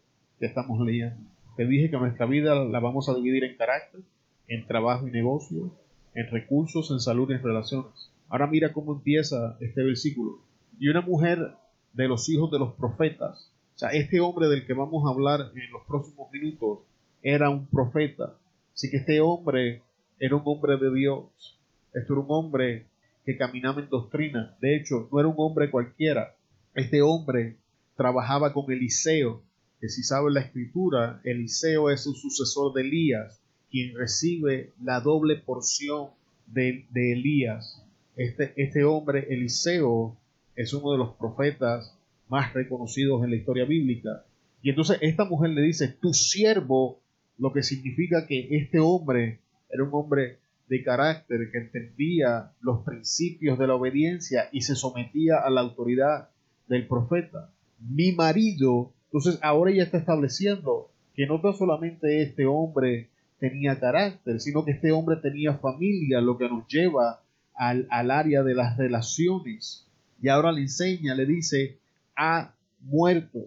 que 0.40 0.46
estamos 0.46 0.84
leyendo? 0.84 1.30
Te 1.56 1.64
dije 1.64 1.88
que 1.90 1.96
nuestra 1.96 2.26
vida 2.26 2.56
la 2.56 2.80
vamos 2.80 3.08
a 3.08 3.14
dividir 3.14 3.44
en 3.44 3.56
carácter, 3.56 4.00
en 4.48 4.66
trabajo 4.66 5.06
y 5.06 5.12
negocio, 5.12 5.70
en 6.16 6.28
recursos, 6.28 6.90
en 6.90 6.98
salud 6.98 7.30
y 7.30 7.34
en 7.34 7.42
relaciones. 7.44 8.10
Ahora 8.28 8.48
mira 8.48 8.72
cómo 8.72 8.94
empieza 8.94 9.56
este 9.60 9.84
versículo. 9.84 10.40
Y 10.76 10.88
una 10.88 11.02
mujer 11.02 11.54
de 11.92 12.08
los 12.08 12.28
hijos 12.28 12.50
de 12.50 12.58
los 12.58 12.72
profetas, 12.72 13.52
sea, 13.80 13.88
este 13.90 14.20
hombre 14.20 14.48
del 14.48 14.66
que 14.66 14.74
vamos 14.74 15.06
a 15.06 15.10
hablar 15.10 15.52
en 15.54 15.72
los 15.72 15.82
próximos 15.86 16.30
minutos, 16.30 16.80
era 17.22 17.48
un 17.48 17.66
profeta. 17.66 18.36
Así 18.74 18.90
que 18.90 18.98
este 18.98 19.20
hombre 19.20 19.82
era 20.18 20.36
un 20.36 20.42
hombre 20.44 20.76
de 20.76 20.94
Dios. 20.94 21.58
Esto 21.94 22.12
era 22.12 22.22
un 22.22 22.26
hombre 22.28 22.86
que 23.24 23.38
caminaba 23.38 23.80
en 23.80 23.88
doctrina. 23.88 24.54
De 24.60 24.76
hecho, 24.76 25.08
no 25.10 25.18
era 25.18 25.28
un 25.28 25.34
hombre 25.38 25.70
cualquiera. 25.70 26.34
Este 26.74 27.00
hombre 27.00 27.56
trabajaba 27.96 28.52
con 28.52 28.70
Eliseo, 28.70 29.42
que 29.80 29.88
si 29.88 30.02
sabe 30.02 30.30
la 30.30 30.40
escritura, 30.40 31.20
Eliseo 31.24 31.90
es 31.90 32.06
un 32.06 32.14
sucesor 32.14 32.74
de 32.74 32.82
Elías, 32.82 33.40
quien 33.70 33.96
recibe 33.96 34.72
la 34.82 35.00
doble 35.00 35.36
porción 35.36 36.10
de, 36.46 36.84
Elías. 36.94 37.82
Este, 38.16 38.52
este 38.56 38.84
hombre, 38.84 39.26
Eliseo, 39.30 40.16
es 40.54 40.74
uno 40.74 40.92
de 40.92 40.98
los 40.98 41.14
profetas 41.14 41.96
más 42.30 42.54
reconocidos 42.54 43.22
en 43.24 43.30
la 43.30 43.36
historia 43.36 43.64
bíblica. 43.64 44.24
Y 44.62 44.70
entonces 44.70 44.98
esta 45.00 45.24
mujer 45.24 45.50
le 45.50 45.62
dice, 45.62 45.88
tu 45.88 46.14
siervo, 46.14 47.00
lo 47.38 47.52
que 47.52 47.62
significa 47.62 48.26
que 48.26 48.48
este 48.50 48.78
hombre 48.78 49.40
era 49.68 49.84
un 49.84 49.90
hombre 49.92 50.38
de 50.68 50.84
carácter 50.84 51.50
que 51.50 51.58
entendía 51.58 52.52
los 52.60 52.84
principios 52.84 53.58
de 53.58 53.66
la 53.66 53.74
obediencia 53.74 54.48
y 54.52 54.60
se 54.60 54.76
sometía 54.76 55.38
a 55.38 55.50
la 55.50 55.62
autoridad 55.62 56.28
del 56.68 56.86
profeta. 56.86 57.50
Mi 57.80 58.12
marido, 58.12 58.92
entonces 59.06 59.40
ahora 59.42 59.72
ella 59.72 59.82
está 59.82 59.98
estableciendo 59.98 60.90
que 61.14 61.26
no 61.26 61.40
tan 61.40 61.54
solamente 61.54 62.22
este 62.22 62.46
hombre 62.46 63.08
tenía 63.40 63.80
carácter, 63.80 64.40
sino 64.40 64.64
que 64.64 64.72
este 64.72 64.92
hombre 64.92 65.16
tenía 65.16 65.54
familia, 65.54 66.20
lo 66.20 66.38
que 66.38 66.48
nos 66.48 66.68
lleva 66.68 67.22
al, 67.54 67.88
al 67.90 68.10
área 68.10 68.42
de 68.44 68.54
las 68.54 68.76
relaciones. 68.76 69.88
Y 70.22 70.28
ahora 70.28 70.52
le 70.52 70.60
enseña, 70.60 71.14
le 71.14 71.26
dice, 71.26 71.78
ha 72.16 72.54
muerto. 72.80 73.38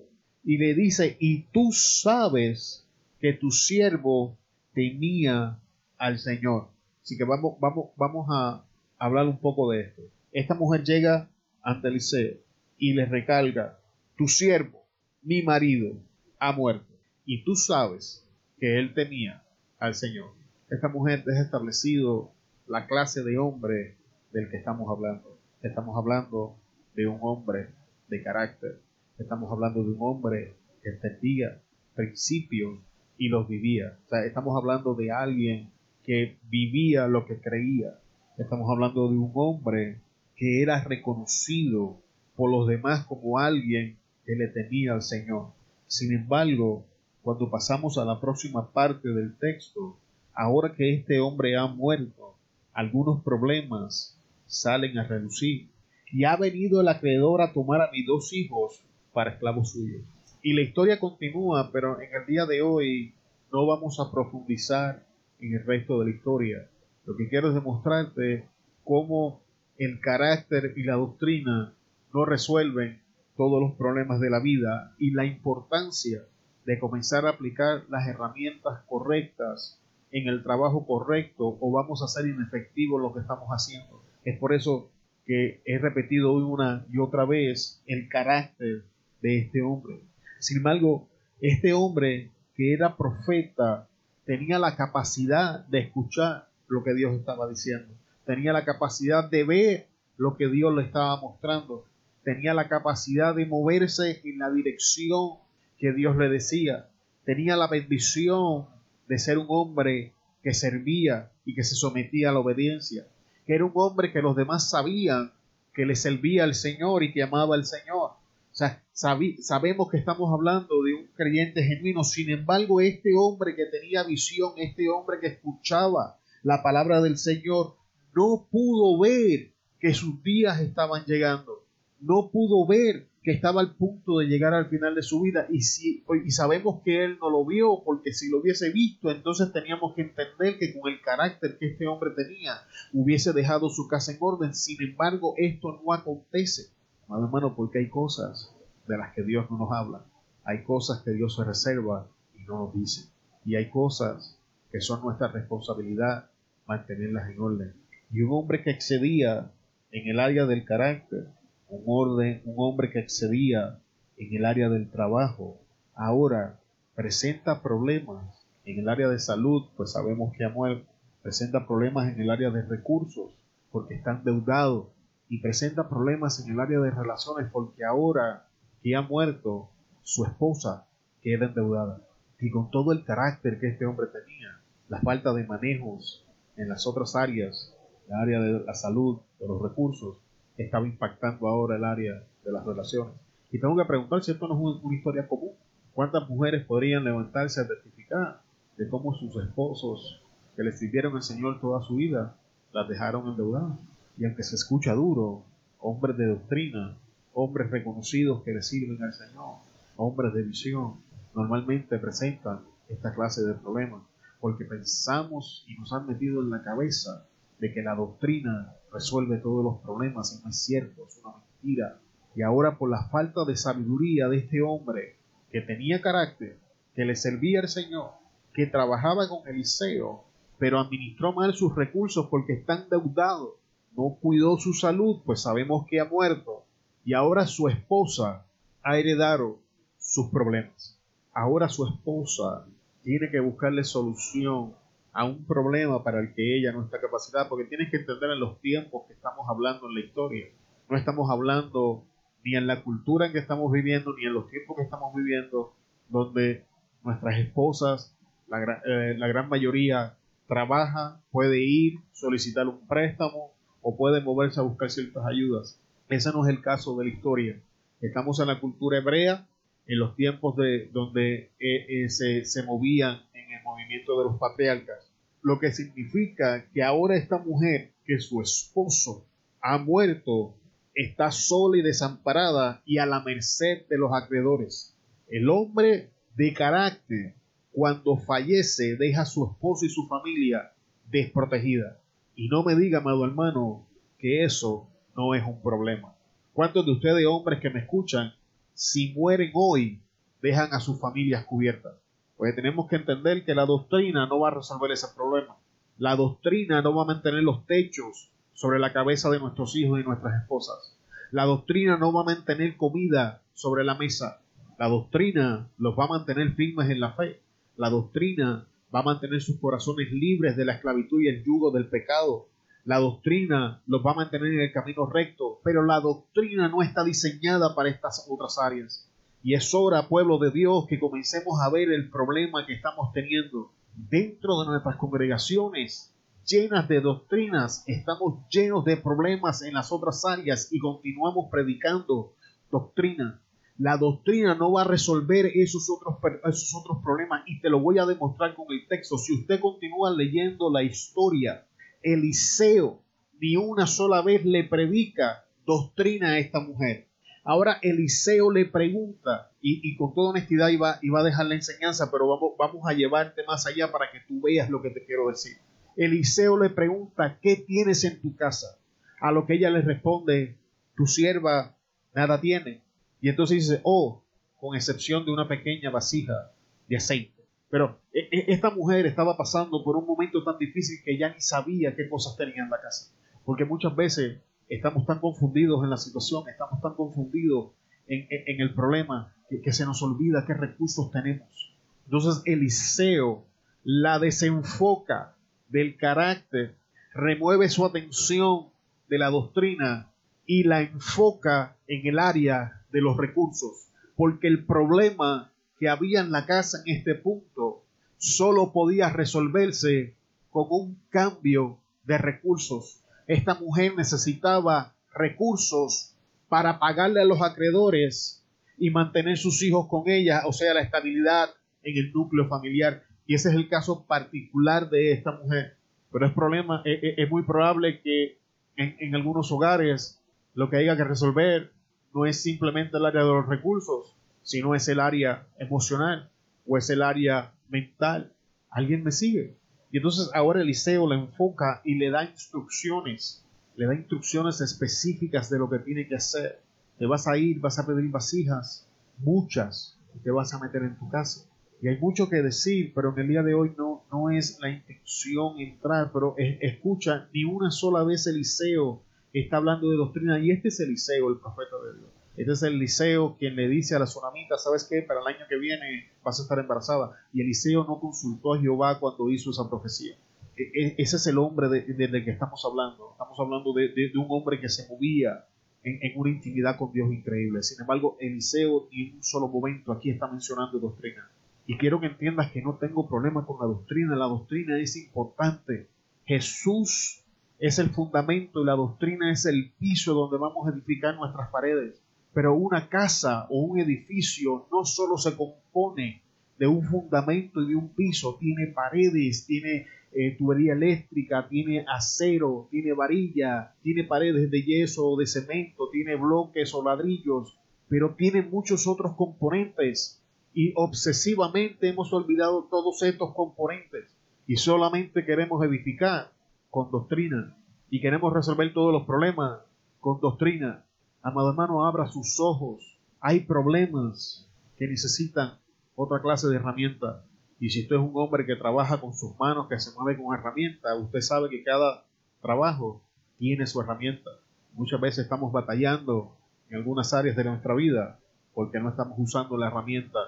Y 0.44 0.58
le 0.58 0.74
dice, 0.74 1.16
y 1.20 1.44
tú 1.54 1.72
sabes 1.72 2.86
que 3.20 3.34
tu 3.34 3.52
siervo 3.52 4.38
temía 4.74 5.60
al 5.98 6.20
Señor. 6.20 6.68
Así 7.02 7.18
que 7.18 7.24
vamos, 7.24 7.60
vamos, 7.60 7.92
vamos 7.96 8.28
a 8.30 8.66
hablar 8.98 9.28
un 9.28 9.40
poco 9.40 9.72
de 9.72 9.82
esto. 9.82 10.02
Esta 10.32 10.56
mujer 10.56 10.84
llega 10.84 11.30
ante 11.62 11.88
Eliseo 11.88 12.36
y 12.78 12.94
le 12.94 13.06
recalga, 13.06 13.80
tu 14.18 14.28
siervo, 14.28 14.84
mi 15.22 15.42
marido, 15.42 15.96
ha 16.40 16.52
muerto. 16.52 16.94
Y 17.26 17.44
tú 17.44 17.56
sabes 17.56 18.28
que 18.60 18.78
él 18.78 18.94
tenía 18.94 19.44
al 19.80 19.96
Señor. 19.96 20.32
Esta 20.70 20.88
mujer 20.88 21.24
deja 21.24 21.42
establecido 21.42 22.32
la 22.68 22.88
clase 22.88 23.24
de 23.24 23.38
hombre 23.38 23.96
del 24.32 24.50
que 24.50 24.58
estamos 24.58 24.90
hablando. 24.90 25.38
Estamos 25.62 25.98
hablando 25.98 26.58
de 26.96 27.08
un 27.08 27.20
hombre 27.22 27.70
de 28.14 28.24
carácter. 28.24 28.80
Estamos 29.18 29.52
hablando 29.52 29.84
de 29.84 29.90
un 29.90 29.98
hombre 30.00 30.54
que 30.84 30.90
entendía 30.90 31.60
principios 31.96 32.80
y 33.18 33.30
los 33.30 33.48
vivía. 33.48 33.98
O 34.06 34.10
sea, 34.10 34.26
estamos 34.26 34.56
hablando 34.56 34.94
de 34.94 35.12
alguien 35.12 35.70
que 36.04 36.38
vivía 36.50 37.08
lo 37.08 37.26
que 37.26 37.40
creía. 37.40 37.96
Estamos 38.38 38.70
hablando 38.70 39.10
de 39.10 39.18
un 39.18 39.32
hombre 39.34 40.00
que 40.36 40.62
era 40.62 40.84
reconocido 40.84 41.98
por 42.36 42.52
los 42.52 42.68
demás 42.68 43.06
como 43.06 43.40
alguien 43.40 43.98
que 44.26 44.36
le 44.36 44.48
tenía 44.48 44.94
al 44.94 45.02
Señor. 45.02 45.48
Sin 45.88 46.14
embargo, 46.14 46.86
cuando 47.24 47.50
pasamos 47.50 47.98
a 47.98 48.06
la 48.06 48.20
próxima 48.20 48.72
parte 48.72 49.10
del 49.10 49.36
texto, 49.38 49.98
ahora 50.34 50.74
que 50.74 50.94
este 50.94 51.20
hombre 51.20 51.58
ha 51.58 51.68
muerto, 51.68 52.36
algunos 52.74 53.24
problemas 53.24 54.18
salen 54.46 54.98
a 55.00 55.08
reducir. 55.08 55.70
Y 56.14 56.26
ha 56.26 56.38
venido 56.38 56.80
el 56.80 56.88
acreedor 56.88 57.42
a 57.42 57.52
tomar 57.52 57.82
a 57.82 57.92
mis 57.92 58.06
dos 58.06 58.32
hijos 58.34 58.82
para 59.12 59.32
esclavos 59.32 59.72
suyos. 59.72 60.04
Y 60.44 60.54
la 60.54 60.62
historia 60.62 61.00
continúa, 61.00 61.72
pero 61.74 62.00
en 62.00 62.14
el 62.14 62.26
día 62.28 62.46
de 62.46 62.62
hoy 62.62 63.14
no 63.52 63.66
vamos 63.66 64.00
a 64.00 64.12
profundizar 64.12 65.04
en 65.40 65.56
el 65.56 65.66
resto 65.66 66.00
de 66.00 66.06
la 66.06 66.16
historia. 66.16 66.70
Lo 67.06 67.18
que 67.18 67.28
quiero 67.28 67.50
es 67.50 67.56
demostrarte 67.56 68.48
cómo 68.84 69.42
el 69.78 70.00
carácter 70.00 70.74
y 70.76 70.84
la 70.84 70.94
doctrina 70.94 71.74
no 72.14 72.26
resuelven 72.26 73.02
todos 73.36 73.60
los 73.60 73.74
problemas 73.74 74.20
de 74.20 74.30
la 74.30 74.40
vida 74.40 74.94
y 75.00 75.12
la 75.12 75.26
importancia 75.26 76.22
de 76.66 76.80
comenzar 76.80 77.26
a 77.26 77.32
aplicar 77.32 77.84
las 77.90 78.08
herramientas 78.08 78.82
correctas 78.88 79.80
en 80.12 80.28
el 80.28 80.44
trabajo 80.44 80.86
correcto 80.86 81.58
o 81.60 81.72
vamos 81.72 82.02
a 82.02 82.06
hacer 82.06 82.28
inefectivo 82.28 83.00
lo 83.00 83.14
que 83.14 83.22
estamos 83.22 83.50
haciendo. 83.50 84.02
Es 84.24 84.38
por 84.38 84.54
eso 84.54 84.90
que 85.26 85.62
he 85.66 85.78
repetido 85.78 86.34
una 86.34 86.86
y 86.92 87.00
otra 87.00 87.26
vez 87.26 87.82
el 87.88 88.10
carácter 88.10 88.84
de 89.22 89.40
este 89.40 89.62
hombre. 89.62 90.02
Sin 90.40 90.58
embargo, 90.58 91.08
este 91.42 91.74
hombre 91.74 92.32
que 92.56 92.74
era 92.74 92.98
profeta 92.98 93.88
tenía 94.26 94.60
la 94.60 94.76
capacidad 94.76 95.66
de 95.68 95.80
escuchar 95.80 96.48
lo 96.68 96.84
que 96.84 96.94
Dios 96.94 97.16
estaba 97.16 97.50
diciendo, 97.50 97.94
tenía 98.26 98.54
la 98.54 98.66
capacidad 98.66 99.30
de 99.30 99.44
ver 99.44 99.88
lo 100.18 100.38
que 100.38 100.48
Dios 100.48 100.74
le 100.76 100.84
estaba 100.84 101.20
mostrando, 101.20 101.86
tenía 102.24 102.54
la 102.54 102.68
capacidad 102.68 103.36
de 103.36 103.46
moverse 103.46 104.22
en 104.24 104.40
la 104.40 104.52
dirección 104.52 105.38
que 105.78 105.92
Dios 105.92 106.16
le 106.16 106.30
decía, 106.30 106.88
tenía 107.26 107.56
la 107.56 107.68
bendición 107.68 108.68
de 109.08 109.18
ser 109.18 109.38
un 109.38 109.48
hombre 109.50 110.14
que 110.42 110.54
servía 110.54 111.32
y 111.46 111.56
que 111.56 111.64
se 111.64 111.76
sometía 111.76 112.30
a 112.30 112.34
la 112.34 112.40
obediencia, 112.40 113.06
que 113.46 113.56
era 113.56 113.66
un 113.66 113.72
hombre 113.76 114.12
que 114.12 114.22
los 114.22 114.36
demás 114.36 114.70
sabían 114.70 115.32
que 115.74 115.86
le 115.86 115.96
servía 115.96 116.44
al 116.44 116.56
Señor 116.56 117.04
y 117.04 117.12
que 117.12 117.24
amaba 117.24 117.56
al 117.56 117.66
Señor. 117.66 118.12
O 118.54 118.56
sea, 118.56 118.84
sabemos 118.94 119.90
que 119.90 119.98
estamos 119.98 120.32
hablando 120.32 120.84
de 120.84 120.94
un 120.94 121.08
creyente 121.16 121.64
genuino, 121.64 122.04
sin 122.04 122.30
embargo, 122.30 122.82
este 122.82 123.10
hombre 123.18 123.56
que 123.56 123.66
tenía 123.66 124.04
visión, 124.04 124.54
este 124.58 124.90
hombre 124.90 125.18
que 125.20 125.28
escuchaba 125.28 126.20
la 126.44 126.62
palabra 126.62 127.02
del 127.02 127.18
Señor, 127.18 127.76
no 128.16 128.48
pudo 128.52 129.00
ver 129.00 129.54
que 129.80 129.94
sus 129.96 130.22
días 130.22 130.62
estaban 130.62 131.04
llegando, 131.06 131.66
no 132.00 132.30
pudo 132.30 132.68
ver 132.68 133.08
que 133.24 133.32
estaba 133.32 133.62
al 133.62 133.76
punto 133.76 134.20
de 134.20 134.26
llegar 134.26 134.54
al 134.54 134.68
final 134.68 134.96
de 134.96 135.02
su 135.02 135.22
vida. 135.22 135.48
Y, 135.50 135.62
si, 135.62 136.04
y 136.26 136.32
sabemos 136.32 136.82
que 136.84 137.06
él 137.06 137.18
no 137.20 137.30
lo 137.30 137.46
vio 137.46 137.82
porque 137.86 138.14
si 138.14 138.30
lo 138.30 138.40
hubiese 138.40 138.72
visto 138.72 139.10
entonces 139.10 139.52
teníamos 139.54 139.96
que 139.96 140.02
entender 140.02 140.58
que 140.60 140.78
con 140.78 140.92
el 140.92 141.02
carácter 141.02 141.58
que 141.58 141.68
este 141.68 141.88
hombre 141.88 142.12
tenía 142.12 142.54
hubiese 142.92 143.32
dejado 143.32 143.70
su 143.70 143.88
casa 143.88 144.12
en 144.12 144.18
orden. 144.20 144.54
Sin 144.54 144.82
embargo 144.82 145.36
esto 145.38 145.82
no 145.84 145.94
acontece. 145.94 146.72
Amado 147.08 147.26
hermano 147.26 147.56
porque 147.56 147.80
hay 147.80 147.90
cosas 147.90 148.54
de 148.88 148.98
las 148.98 149.14
que 149.14 149.24
Dios 149.24 149.50
no 149.50 149.58
nos 149.58 149.72
habla. 149.72 150.06
Hay 150.44 150.64
cosas 150.64 151.02
que 151.04 151.12
Dios 151.12 151.36
se 151.36 151.46
reserva 151.46 152.08
y 152.36 152.44
no 152.44 152.66
nos 152.66 152.76
dice. 152.76 153.10
Y 153.46 153.56
hay 153.56 153.70
cosas 153.70 154.38
que 154.72 154.82
son 154.82 155.02
nuestra 155.02 155.30
responsabilidad 155.30 156.30
mantenerlas 156.68 157.30
en 157.30 157.40
orden. 157.40 157.74
Y 158.12 158.22
un 158.22 158.32
hombre 158.34 158.64
que 158.64 158.72
excedía 158.72 159.52
en 159.92 160.10
el 160.10 160.20
área 160.20 160.46
del 160.46 160.66
carácter 160.66 161.28
un 161.74 161.84
orden, 161.88 162.42
un 162.46 162.56
hombre 162.58 162.92
que 162.92 163.00
excedía 163.00 163.80
en 164.18 164.36
el 164.36 164.46
área 164.46 164.70
del 164.70 164.90
trabajo, 164.90 165.58
ahora 165.96 166.60
presenta 166.96 167.62
problemas 167.62 168.46
en 168.66 168.80
el 168.80 168.90
área 168.90 169.10
de 169.10 169.20
salud, 169.20 169.64
pues 169.76 169.92
sabemos 169.92 170.34
que 170.38 170.46
ha 170.46 170.50
muerto, 170.50 170.88
presenta 171.22 171.66
problemas 171.68 172.14
en 172.14 172.22
el 172.22 172.30
área 172.30 172.52
de 172.52 172.62
recursos, 172.62 173.32
porque 173.72 173.96
está 173.96 174.12
endeudado, 174.12 174.92
y 175.30 175.40
presenta 175.40 175.90
problemas 175.90 176.40
en 176.40 176.54
el 176.54 176.60
área 176.60 176.80
de 176.80 176.92
relaciones, 176.92 177.50
porque 177.52 177.84
ahora 177.84 178.46
que 178.84 178.96
ha 178.96 179.02
muerto, 179.02 179.70
su 180.04 180.26
esposa 180.26 180.86
queda 181.22 181.46
endeudada. 181.46 182.02
Y 182.40 182.52
con 182.52 182.70
todo 182.70 182.92
el 182.92 183.04
carácter 183.04 183.60
que 183.60 183.70
este 183.70 183.86
hombre 183.86 184.08
tenía, 184.08 184.60
la 184.90 185.00
falta 185.00 185.34
de 185.34 185.46
manejos 185.46 186.26
en 186.56 186.70
las 186.70 186.86
otras 186.86 187.16
áreas, 187.16 187.74
la 188.08 188.22
área 188.22 188.42
de 188.42 188.64
la 188.64 188.74
salud, 188.76 189.22
de 189.40 189.48
los 189.48 189.62
recursos, 189.62 190.18
estaba 190.58 190.88
impactando 190.88 191.48
ahora 191.48 191.76
el 191.76 191.84
área 191.84 192.24
de 192.44 192.52
las 192.52 192.66
relaciones. 192.66 193.14
Y 193.52 193.60
tengo 193.60 193.76
que 193.78 193.86
preguntar 193.86 194.24
si 194.24 194.32
esto 194.32 194.48
no 194.48 194.56
es 194.56 194.84
una, 194.84 194.96
historia 194.96 195.28
común. 195.28 195.52
¿Cuántas 195.94 196.28
mujeres 196.28 196.66
podrían 196.66 197.04
levantarse 197.04 197.62
a 197.62 197.68
testificar 197.68 198.42
de 198.78 198.90
cómo 198.90 199.14
sus 199.14 199.36
esposos 199.44 200.22
que 200.56 200.64
les 200.64 200.80
sirvieron 200.80 201.16
al 201.16 201.24
Señor 201.24 201.62
toda 201.62 201.84
su 201.84 201.96
vida 201.96 202.36
las 202.72 202.88
dejaron 202.88 203.30
endeudadas? 203.30 203.78
Y 204.18 204.26
aunque 204.26 204.44
se 204.44 204.56
escucha 204.56 204.94
duro, 204.94 205.44
hombres 205.80 206.18
de 206.18 206.28
doctrina, 206.28 206.98
hombres 207.34 207.70
reconocidos 207.70 208.44
que 208.44 208.54
le 208.54 208.62
sirven 208.62 209.04
al 209.04 209.14
Señor, 209.14 209.58
hombres 209.98 210.34
de 210.34 210.44
visión, 210.44 210.96
normalmente 211.36 212.00
presentan 212.00 212.62
esta 212.90 213.14
clase 213.14 213.44
de 213.44 213.54
problemas 213.54 214.02
porque 214.40 214.66
pensamos 214.66 215.64
y 215.68 215.76
nos 215.76 215.94
han 215.94 216.06
metido 216.06 216.42
en 216.42 216.50
la 216.50 216.62
cabeza 216.64 217.26
de 217.64 217.72
que 217.72 217.82
la 217.82 217.96
doctrina 217.96 218.76
resuelve 218.92 219.38
todos 219.38 219.64
los 219.64 219.78
problemas 219.78 220.38
y 220.38 220.44
no 220.44 220.50
es 220.50 220.66
cierto, 220.66 221.08
es 221.08 221.22
una 221.24 221.36
mentira. 221.38 221.98
Y 222.36 222.42
ahora 222.42 222.78
por 222.78 222.90
la 222.90 223.06
falta 223.06 223.46
de 223.46 223.56
sabiduría 223.56 224.28
de 224.28 224.40
este 224.40 224.62
hombre 224.62 225.16
que 225.50 225.62
tenía 225.62 226.02
carácter, 226.02 226.58
que 226.94 227.06
le 227.06 227.16
servía 227.16 227.62
al 227.62 227.70
Señor, 227.70 228.10
que 228.54 228.66
trabajaba 228.68 229.30
con 229.30 229.48
Eliseo, 229.48 230.26
pero 230.60 230.78
administró 230.78 231.32
mal 231.32 231.54
sus 231.54 231.74
recursos 231.74 232.28
porque 232.30 232.52
está 232.52 232.84
endeudado, 232.84 233.56
no 233.96 234.18
cuidó 234.20 234.58
su 234.58 234.74
salud, 234.74 235.22
pues 235.24 235.44
sabemos 235.44 235.88
que 235.88 236.02
ha 236.02 236.06
muerto, 236.06 236.66
y 237.06 237.14
ahora 237.14 237.48
su 237.48 237.70
esposa 237.70 238.46
ha 238.84 238.98
heredado 238.98 239.60
sus 239.98 240.28
problemas. 240.32 241.00
Ahora 241.32 241.70
su 241.70 241.88
esposa 241.88 242.66
tiene 243.04 243.32
que 243.32 243.40
buscarle 243.40 243.86
solución 243.86 244.74
a 245.14 245.26
un 245.26 245.46
problema 245.46 246.04
para 246.04 246.20
el 246.20 246.34
que 246.34 246.58
ella 246.58 246.72
no 246.72 246.84
está 246.84 247.00
capacitada, 247.00 247.48
porque 247.48 247.66
tienes 247.66 247.92
que 247.92 247.98
entender 247.98 248.32
en 248.32 248.40
los 248.40 248.60
tiempos 248.60 249.04
que 249.08 249.14
estamos 249.14 249.48
hablando 249.48 249.88
en 249.88 249.96
la 249.96 250.02
historia. 250.02 250.48
No 250.90 250.98
estamos 250.98 251.30
hablando 251.30 252.04
ni 252.44 252.56
en 252.56 252.68
la 252.68 252.84
cultura 252.84 253.28
en 253.28 253.32
que 253.32 253.40
estamos 253.40 253.72
viviendo, 253.72 254.14
ni 254.18 254.26
en 254.26 254.34
los 254.34 254.50
tiempos 254.50 254.76
que 254.76 254.84
estamos 254.84 255.14
viviendo, 255.16 255.74
donde 256.10 256.66
nuestras 257.04 257.38
esposas, 257.38 258.18
la, 258.48 258.82
eh, 258.86 259.16
la 259.18 259.28
gran 259.28 259.50
mayoría, 259.50 260.16
trabaja, 260.48 261.22
puede 261.32 261.64
ir, 261.64 262.00
solicitar 262.12 262.68
un 262.68 262.86
préstamo 262.88 263.54
o 263.82 263.96
puede 263.96 264.22
moverse 264.22 264.60
a 264.60 264.64
buscar 264.64 264.90
ciertas 264.90 265.26
ayudas. 265.26 265.80
Ese 266.10 266.32
no 266.32 266.46
es 266.46 266.50
el 266.50 266.62
caso 266.62 266.98
de 266.98 267.06
la 267.06 267.12
historia. 267.12 267.60
Estamos 268.02 268.40
en 268.40 268.48
la 268.48 268.60
cultura 268.60 268.98
hebrea, 268.98 269.48
en 269.88 270.00
los 270.00 270.16
tiempos 270.16 270.56
de 270.56 270.90
donde 270.92 271.52
eh, 271.60 271.86
eh, 272.04 272.10
se, 272.10 272.46
se 272.46 272.64
movían 272.64 273.22
movimiento 273.64 274.18
de 274.20 274.26
los 274.26 274.38
patriarcas, 274.38 275.12
lo 275.42 275.60
que 275.60 275.72
significa 275.72 276.66
que 276.74 276.84
ahora 276.84 277.16
esta 277.16 277.38
mujer, 277.38 277.92
que 278.06 278.20
su 278.20 278.42
esposo 278.42 279.26
ha 279.62 279.78
muerto, 279.78 280.56
está 280.94 281.32
sola 281.32 281.78
y 281.78 281.82
desamparada 281.82 282.82
y 282.86 282.98
a 283.00 283.06
la 283.06 283.22
merced 283.22 283.86
de 283.90 283.98
los 283.98 284.12
acreedores. 284.14 284.96
El 285.30 285.50
hombre 285.50 286.10
de 286.36 286.54
carácter, 286.54 287.34
cuando 287.72 288.18
fallece, 288.18 288.96
deja 288.96 289.22
a 289.22 289.26
su 289.26 289.46
esposo 289.46 289.86
y 289.86 289.90
su 289.90 290.08
familia 290.08 290.72
desprotegida. 291.10 292.00
Y 292.36 292.48
no 292.48 292.64
me 292.64 292.76
diga, 292.76 293.00
amado 293.00 293.26
hermano, 293.26 293.88
que 294.20 294.44
eso 294.44 294.88
no 295.16 295.34
es 295.34 295.44
un 295.44 295.62
problema. 295.62 296.14
¿Cuántos 296.54 296.86
de 296.86 296.92
ustedes, 296.92 297.26
hombres 297.26 297.60
que 297.60 297.70
me 297.70 297.80
escuchan, 297.80 298.34
si 298.74 299.14
mueren 299.14 299.52
hoy, 299.54 300.02
dejan 300.42 300.74
a 300.74 300.80
sus 300.80 301.00
familias 301.00 301.46
cubiertas? 301.46 301.94
Pues 302.38 302.56
tenemos 302.56 302.88
que 302.90 302.98
entender 302.98 303.46
que 303.46 303.56
la 303.56 303.66
doctrina 303.66 304.26
no 304.26 304.40
va 304.40 304.50
a 304.50 304.56
resolver 304.56 304.92
ese 304.92 305.08
problema. 305.16 305.56
La 305.98 306.16
doctrina 306.16 306.82
no 306.82 306.96
va 306.96 307.04
a 307.04 307.08
mantener 307.08 307.44
los 307.44 307.66
techos 307.66 308.32
sobre 308.54 308.80
la 308.80 308.94
cabeza 308.94 309.30
de 309.30 309.40
nuestros 309.40 309.76
hijos 309.76 310.00
y 310.00 310.04
nuestras 310.04 310.42
esposas. 310.42 310.98
La 311.32 311.46
doctrina 311.46 311.98
no 311.98 312.12
va 312.12 312.22
a 312.22 312.26
mantener 312.26 312.78
comida 312.78 313.42
sobre 313.54 313.84
la 313.84 313.96
mesa. 313.96 314.42
La 314.78 314.88
doctrina 314.88 315.70
los 315.78 315.98
va 315.98 316.06
a 316.06 316.10
mantener 316.10 316.54
firmes 316.54 316.90
en 316.90 317.00
la 317.00 317.14
fe. 317.14 317.40
La 317.78 317.90
doctrina 317.90 318.68
va 318.94 319.00
a 319.00 319.04
mantener 319.04 319.42
sus 319.42 319.60
corazones 319.60 320.12
libres 320.12 320.56
de 320.56 320.66
la 320.66 320.74
esclavitud 320.74 321.22
y 321.22 321.28
el 321.28 321.44
yugo 321.44 321.72
del 321.72 321.88
pecado. 321.88 322.48
La 322.86 323.00
doctrina 323.00 323.82
los 323.88 324.06
va 324.06 324.12
a 324.12 324.16
mantener 324.16 324.54
en 324.54 324.60
el 324.60 324.74
camino 324.74 325.06
recto, 325.06 325.62
pero 325.64 325.86
la 325.86 326.02
doctrina 326.02 326.68
no 326.68 326.82
está 326.82 327.04
diseñada 327.06 327.76
para 327.76 327.90
estas 327.90 328.28
otras 328.30 328.58
áreas. 328.60 329.10
Y 329.42 329.54
es 329.54 329.74
hora, 329.74 330.10
pueblo 330.10 330.38
de 330.38 330.52
Dios, 330.52 330.86
que 330.88 331.00
comencemos 331.00 331.62
a 331.62 331.70
ver 331.70 331.92
el 331.92 332.10
problema 332.10 332.66
que 332.66 332.74
estamos 332.74 333.14
teniendo 333.14 333.72
dentro 333.96 334.60
de 334.62 334.68
nuestras 334.68 334.98
congregaciones 334.98 336.14
llenas 336.46 336.88
de 336.90 337.00
doctrinas. 337.00 337.84
Estamos 337.88 338.48
llenos 338.50 338.84
de 338.84 338.98
problemas 338.98 339.62
en 339.62 339.74
las 339.74 339.92
otras 339.92 340.26
áreas 340.26 340.68
y 340.72 340.80
continuamos 340.80 341.50
predicando 341.50 342.34
doctrina. 342.70 343.40
La 343.78 343.98
doctrina 343.98 344.56
no 344.56 344.74
va 344.74 344.82
a 344.82 344.88
resolver 344.88 345.46
esos 345.46 345.90
otros, 345.90 346.18
esos 346.46 346.76
otros 346.76 347.00
problemas 347.04 347.44
y 347.48 347.60
te 347.60 347.70
lo 347.70 347.80
voy 347.80 347.98
a 347.98 348.06
demostrar 348.06 348.56
con 348.56 348.66
el 348.70 348.86
texto. 348.88 349.18
Si 349.18 349.34
usted 349.34 349.60
continúa 349.60 350.12
leyendo 350.12 350.70
la 350.70 350.84
historia, 350.84 351.66
Eliseo 352.04 353.02
ni 353.40 353.56
una 353.56 353.88
sola 353.88 354.22
vez 354.22 354.46
le 354.46 354.64
predica 354.64 355.46
doctrina 355.66 356.34
a 356.34 356.40
esta 356.40 356.60
mujer 356.60 357.08
Ahora 357.46 357.78
Eliseo 357.82 358.52
le 358.52 358.66
pregunta, 358.66 359.52
y, 359.62 359.96
con 359.98 360.14
toda 360.14 360.30
honestidad 360.30 360.70
iba, 360.70 361.00
iba, 361.02 361.20
a 361.20 361.24
dejar 361.24 361.46
la 361.48 361.56
enseñanza, 361.56 362.10
pero 362.10 362.28
vamos, 362.28 362.54
vamos 362.58 362.84
a 362.88 362.94
llevarte 362.94 363.44
más 363.46 363.66
allá 363.66 363.92
para 363.92 364.12
que 364.12 364.20
tú 364.28 364.42
veas 364.42 364.70
lo 364.70 364.82
que 364.82 364.90
te 364.90 365.06
quiero 365.06 365.28
decir. 365.28 365.58
Eliseo 365.98 366.58
le 366.58 366.70
pregunta, 366.70 367.38
¿qué 367.42 367.58
tienes 367.58 368.04
en 368.06 368.22
tu 368.22 368.36
casa? 368.36 368.78
A 369.20 369.32
lo 369.32 369.46
que 369.46 369.56
ella 369.56 369.70
le 369.70 369.82
responde, 369.82 370.56
tu 370.96 371.06
sierva 371.06 371.76
nada 372.16 372.40
tiene. 372.40 372.82
Y 373.22 373.30
entonces 373.30 373.68
dice, 373.68 373.82
oh, 373.84 374.24
con 374.60 374.76
excepción 374.76 375.26
de 375.26 375.32
una 375.32 375.48
pequeña 375.48 375.90
vasija 375.90 376.52
de 376.88 376.96
aceite. 376.96 377.43
Pero 377.74 377.98
e, 378.14 378.30
e, 378.32 378.54
esta 378.54 378.70
mujer 378.70 379.08
estaba 379.08 379.36
pasando 379.36 379.84
por 379.84 379.98
un 379.98 380.06
momento 380.06 380.44
tan 380.44 380.60
difícil 380.60 381.00
que 381.04 381.18
ya 381.18 381.34
ni 381.34 381.42
sabía 381.42 381.96
qué 381.96 382.08
cosas 382.08 382.38
tenía 382.38 382.62
en 382.62 382.70
la 382.70 382.80
casa. 382.80 383.12
Porque 383.46 383.66
muchas 383.66 383.96
veces 383.96 384.38
estamos 384.70 385.08
tan 385.08 385.18
confundidos 385.18 385.84
en 385.84 385.90
la 385.90 385.98
situación, 385.98 386.48
estamos 386.48 386.80
tan 386.82 386.94
confundidos 386.94 387.72
en, 388.06 388.62
el 388.62 388.76
problema, 388.76 389.34
que, 389.50 389.60
que 389.60 389.74
se 389.74 389.88
nos 389.88 390.04
olvida 390.04 390.46
qué 390.46 390.54
recursos 390.54 391.10
tenemos. 391.10 391.74
Entonces 392.06 392.44
Eliseo 392.46 393.44
la 393.84 394.20
desenfoca 394.20 395.34
del 395.68 395.98
carácter, 395.98 396.76
remueve 397.16 397.70
su 397.70 397.88
atención 397.88 398.68
de 399.10 399.18
la 399.18 399.32
doctrina 399.32 400.12
y 400.46 400.62
la 400.62 400.82
enfoca 400.82 401.76
en 401.88 402.06
el 402.06 402.20
área 402.20 402.84
de 402.92 403.02
los 403.02 403.18
recursos, 403.18 403.88
porque 404.16 404.48
el 404.48 404.64
problema 404.64 405.53
que 405.84 405.90
había 405.90 406.22
en 406.22 406.32
la 406.32 406.46
casa 406.46 406.78
en 406.86 406.96
este 406.96 407.14
punto 407.14 407.84
solo 408.16 408.72
podía 408.72 409.10
resolverse 409.10 410.16
con 410.50 410.68
un 410.70 410.98
cambio 411.10 411.78
de 412.06 412.18
recursos. 412.18 413.04
Esta 413.28 413.56
mujer 413.56 413.94
necesitaba 413.98 414.94
recursos 415.14 416.16
para 416.48 416.80
pagarle 416.80 417.20
a 417.22 417.26
los 417.26 417.42
acreedores 417.42 418.46
y 418.78 418.92
mantener 418.92 419.38
sus 419.38 419.62
hijos 419.62 419.90
con 419.90 420.08
ella, 420.08 420.44
o 420.46 420.54
sea, 420.54 420.74
la 420.74 420.80
estabilidad 420.80 421.50
en 421.84 421.98
el 421.98 422.14
núcleo 422.14 422.48
familiar. 422.48 423.04
Y 423.28 423.36
ese 423.36 423.50
es 423.50 423.56
el 423.56 423.68
caso 423.68 424.06
particular 424.06 424.90
de 424.90 425.12
esta 425.12 425.34
mujer. 425.34 425.76
Pero 426.14 426.28
es, 426.28 426.32
problema, 426.32 426.82
es, 426.86 427.04
e, 427.04 427.16
es 427.24 427.30
muy 427.30 427.44
probable 427.44 428.00
que 428.00 428.38
en, 428.78 428.96
en, 429.00 429.16
algunos 429.16 429.52
hogares 429.52 430.22
lo 430.54 430.70
que 430.70 430.78
haya 430.78 430.96
que 430.96 431.04
resolver 431.04 431.74
no 432.14 432.26
es 432.26 432.42
simplemente 432.42 432.96
el 432.96 433.06
área 433.06 433.24
de 433.24 433.28
los 433.28 433.48
recursos, 433.48 434.16
sino 434.44 434.76
es 434.76 434.88
el 434.88 435.00
área 435.00 435.48
emocional 435.58 436.30
o 436.68 436.78
es 436.78 436.90
el 436.90 437.02
área 437.02 437.54
mental. 437.70 438.32
¿Alguien 438.70 439.04
me 439.04 439.12
sigue? 439.12 439.58
Y 439.92 439.98
entonces 439.98 440.30
ahora 440.34 440.62
Eliseo 440.62 441.08
la 441.08 441.16
enfoca 441.16 441.82
y 441.84 441.96
le 441.96 442.10
da 442.10 442.24
instrucciones, 442.24 443.46
le 443.76 443.86
da 443.86 443.94
instrucciones 443.94 444.60
específicas 444.62 445.50
de 445.50 445.60
lo 445.60 445.70
que 445.70 445.80
tiene 445.80 446.08
que 446.08 446.16
hacer. 446.16 446.62
Te 446.98 447.06
vas 447.06 447.28
a 447.28 447.38
ir, 447.38 447.60
vas 447.60 447.80
a 447.80 447.86
pedir 447.86 448.10
vasijas, 448.10 448.88
muchas, 449.20 450.00
y 450.16 450.20
te 450.20 450.32
vas 450.32 450.54
a 450.54 450.60
meter 450.60 450.84
en 450.84 450.98
tu 450.98 451.10
casa. 451.10 451.46
Y 451.82 451.90
hay 451.90 451.98
mucho 452.00 452.30
que 452.30 452.42
decir, 452.42 452.94
pero 452.96 453.14
en 453.14 453.20
el 453.20 453.28
día 453.28 453.44
de 453.44 453.54
hoy 453.54 453.74
no, 453.78 454.04
no 454.12 454.32
es 454.32 454.58
la 454.62 454.70
intención 454.70 455.60
entrar, 455.60 456.12
pero 456.14 456.36
escucha, 456.38 457.28
ni 457.34 457.44
una 457.44 457.72
sola 457.72 458.04
vez 458.04 458.26
Eliseo 458.26 459.02
está 459.34 459.58
hablando 459.58 459.90
de 459.90 459.98
doctrina, 459.98 460.40
y 460.40 460.52
este 460.52 460.70
es 460.70 460.80
Eliseo, 460.80 461.30
el 461.30 461.40
profeta 461.40 461.76
de 461.86 462.00
Dios. 462.00 462.23
Este 462.36 462.52
es 462.52 462.64
Eliseo 462.64 463.38
quien 463.38 463.56
le 463.56 463.68
dice 463.68 463.96
a 463.96 464.00
la 464.00 464.06
tsunamita, 464.06 464.58
¿sabes 464.58 464.88
qué? 464.90 465.04
Para 465.04 465.22
el 465.22 465.28
año 465.28 465.46
que 465.48 465.58
viene 465.58 466.10
vas 466.24 466.40
a 466.40 466.44
estar 466.44 466.58
embarazada. 466.58 467.12
Y 467.32 467.42
Eliseo 467.42 467.84
no 467.84 468.00
consultó 468.00 468.56
a 468.56 468.60
Jehová 468.60 469.00
cuando 469.00 469.30
hizo 469.30 469.52
esa 469.52 469.70
profecía. 469.70 470.16
E, 470.58 470.64
e, 470.64 470.96
ese 470.98 471.18
es 471.18 471.28
el 471.28 471.38
hombre 471.38 471.70
del 471.70 472.12
de, 472.12 472.24
que 472.24 472.32
estamos 472.32 472.64
hablando. 472.66 473.12
Estamos 473.12 473.40
hablando 473.40 473.74
de, 473.74 474.12
un 474.16 474.28
hombre 474.30 474.60
que 474.60 474.70
se 474.70 474.88
movía 474.92 475.46
en, 475.84 476.00
en, 476.02 476.20
una 476.20 476.32
intimidad 476.32 476.78
con 476.78 476.92
Dios 476.92 477.14
increíble. 477.14 477.62
Sin 477.62 477.80
embargo, 477.80 478.18
Eliseo 478.20 478.88
ni 478.92 479.10
en 479.10 479.16
un 479.18 479.24
solo 479.24 479.48
momento 479.48 479.92
aquí 479.92 480.10
está 480.10 480.28
mencionando 480.28 480.80
doctrina. 480.80 481.30
Y 481.68 481.78
quiero 481.78 482.00
que 482.00 482.08
entiendas 482.08 482.52
que 482.52 482.64
no 482.64 482.78
tengo 482.78 483.08
problema 483.08 483.46
con 483.46 483.60
la 483.60 483.68
doctrina. 483.68 484.16
La 484.16 484.26
doctrina 484.26 484.80
es 484.80 484.96
importante. 484.98 485.88
Jesús 486.26 487.24
es 487.60 487.80
el 487.80 487.92
fundamento 487.92 488.62
y 488.62 488.66
la 488.66 488.74
doctrina 488.74 489.32
es 489.32 489.46
el 489.46 489.72
piso 489.80 490.14
donde 490.14 490.38
vamos 490.38 490.68
a 490.68 490.72
edificar 490.72 491.16
nuestras 491.16 491.50
paredes. 491.50 492.03
Pero 492.34 492.56
una 492.56 492.90
casa 492.90 493.48
o 493.50 493.60
un 493.60 493.80
edificio 493.80 494.68
no 494.72 494.86
solo 494.86 495.18
se 495.18 495.36
compone 495.36 496.22
de 496.58 496.68
un 496.68 496.84
fundamento 496.84 497.62
y 497.62 497.70
de 497.70 497.76
un 497.76 497.90
piso, 497.90 498.38
tiene 498.40 498.68
paredes, 498.68 499.46
tiene 499.46 499.86
eh, 500.16 500.36
tubería 500.38 500.74
eléctrica, 500.74 501.48
tiene 501.48 501.86
acero, 501.88 502.68
tiene 502.70 502.94
varilla, 502.94 503.74
tiene 503.82 504.04
paredes 504.04 504.52
de 504.52 504.62
yeso 504.62 505.08
o 505.08 505.18
de 505.18 505.26
cemento, 505.26 505.90
tiene 505.92 506.16
bloques 506.16 506.74
o 506.76 506.84
ladrillos, 506.84 507.58
pero 507.90 508.14
tiene 508.16 508.44
muchos 508.44 508.88
otros 508.88 509.14
componentes. 509.16 510.24
Y 510.54 510.72
obsesivamente 510.76 511.90
hemos 511.90 512.14
olvidado 512.14 512.68
todos 512.70 513.02
estos 513.02 513.34
componentes. 513.34 514.16
Y 514.46 514.58
solamente 514.58 515.26
queremos 515.26 515.64
edificar 515.66 516.32
con 516.70 516.92
doctrina. 516.92 517.58
Y 517.90 518.00
queremos 518.00 518.32
resolver 518.34 518.72
todos 518.72 518.94
los 518.94 519.08
problemas 519.08 519.62
con 520.00 520.20
doctrina. 520.20 520.86
Amado 521.24 521.52
hermano, 521.52 521.86
abra 521.86 522.12
sus 522.12 522.38
ojos. 522.42 523.00
Hay 523.22 523.46
problemas 523.46 524.46
que 524.78 524.88
necesitan 524.88 525.58
otra 525.96 526.22
clase 526.22 526.50
de 526.50 526.58
herramienta. 526.58 527.24
Y 527.62 527.70
si 527.70 527.84
usted 527.84 527.96
es 527.96 528.02
un 528.02 528.12
hombre 528.16 528.46
que 528.46 528.58
trabaja 528.58 529.00
con 529.00 529.14
sus 529.14 529.40
manos, 529.40 529.70
que 529.70 529.80
se 529.80 529.98
mueve 529.98 530.22
con 530.22 530.38
herramienta, 530.38 530.94
usted 530.96 531.22
sabe 531.22 531.50
que 531.50 531.64
cada 531.64 532.04
trabajo 532.42 533.02
tiene 533.38 533.66
su 533.68 533.80
herramienta. 533.80 534.32
Muchas 534.74 535.00
veces 535.00 535.24
estamos 535.24 535.54
batallando 535.54 536.36
en 536.70 536.80
algunas 536.80 537.14
áreas 537.14 537.38
de 537.38 537.46
nuestra 537.46 537.74
vida 537.74 538.20
porque 538.54 538.82
no 538.82 538.90
estamos 538.90 539.18
usando 539.18 539.56
la 539.56 539.68
herramienta 539.68 540.20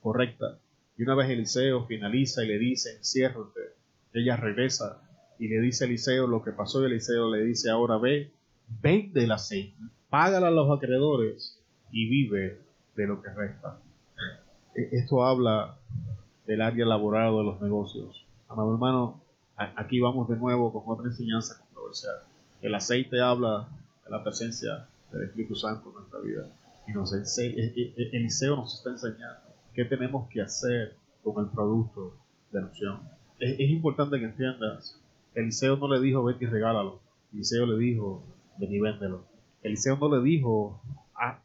correcta. 0.00 0.60
Y 0.96 1.02
una 1.02 1.16
vez 1.16 1.30
Eliseo 1.30 1.84
finaliza 1.86 2.44
y 2.44 2.46
le 2.46 2.58
dice, 2.60 2.98
enciérrate, 2.98 3.60
ella 4.12 4.36
regresa 4.36 5.02
y 5.40 5.48
le 5.48 5.60
dice 5.60 5.82
a 5.82 5.86
Eliseo 5.88 6.28
lo 6.28 6.44
que 6.44 6.52
pasó 6.52 6.80
y 6.80 6.86
Eliseo 6.86 7.28
le 7.34 7.42
dice, 7.42 7.70
ahora 7.70 7.98
ve, 7.98 8.30
vende 8.68 9.24
el 9.24 9.32
aceite, 9.32 9.76
págala 10.10 10.48
a 10.48 10.50
los 10.50 10.70
acreedores 10.76 11.58
y 11.90 12.08
vive 12.08 12.60
de 12.96 13.06
lo 13.06 13.22
que 13.22 13.30
resta. 13.30 13.78
E, 14.74 14.88
esto 14.92 15.24
habla 15.24 15.76
del 16.46 16.60
área 16.60 16.86
laboral 16.86 17.36
de 17.36 17.44
los 17.44 17.60
negocios. 17.60 18.24
Amado 18.48 18.72
hermano, 18.72 19.20
aquí 19.56 20.00
vamos 20.00 20.28
de 20.28 20.36
nuevo 20.36 20.72
con 20.72 20.82
otra 20.86 21.10
enseñanza 21.10 21.58
controversial. 21.58 22.16
El 22.60 22.74
aceite 22.74 23.20
habla 23.20 23.68
de 24.04 24.10
la 24.10 24.22
presencia 24.22 24.86
del 25.12 25.24
Espíritu 25.24 25.54
Santo 25.54 25.88
en 25.88 25.94
nuestra 25.94 26.20
vida. 26.20 26.46
Y 26.86 26.92
nos 26.92 27.12
e, 27.14 27.46
e, 27.46 28.10
Eliseo 28.12 28.56
nos 28.56 28.74
está 28.74 28.90
enseñando 28.90 29.40
qué 29.74 29.84
tenemos 29.84 30.28
que 30.28 30.42
hacer 30.42 30.96
con 31.22 31.44
el 31.44 31.50
producto 31.50 32.14
de 32.52 32.60
la 32.60 32.66
unción. 32.66 33.00
Es, 33.38 33.70
importante 33.70 34.18
que 34.18 34.26
entiendas, 34.26 35.00
Eliseo 35.34 35.76
no 35.76 35.88
le 35.88 36.00
dijo 36.00 36.22
vete 36.22 36.44
y 36.44 36.48
regálalo. 36.48 37.00
Eliseo 37.32 37.66
le 37.66 37.78
dijo 37.78 38.22
ven 38.58 38.72
y 38.72 38.80
véndelo. 38.80 39.24
Eliseo 39.62 39.96
no 39.96 40.14
le 40.14 40.22
dijo 40.22 40.80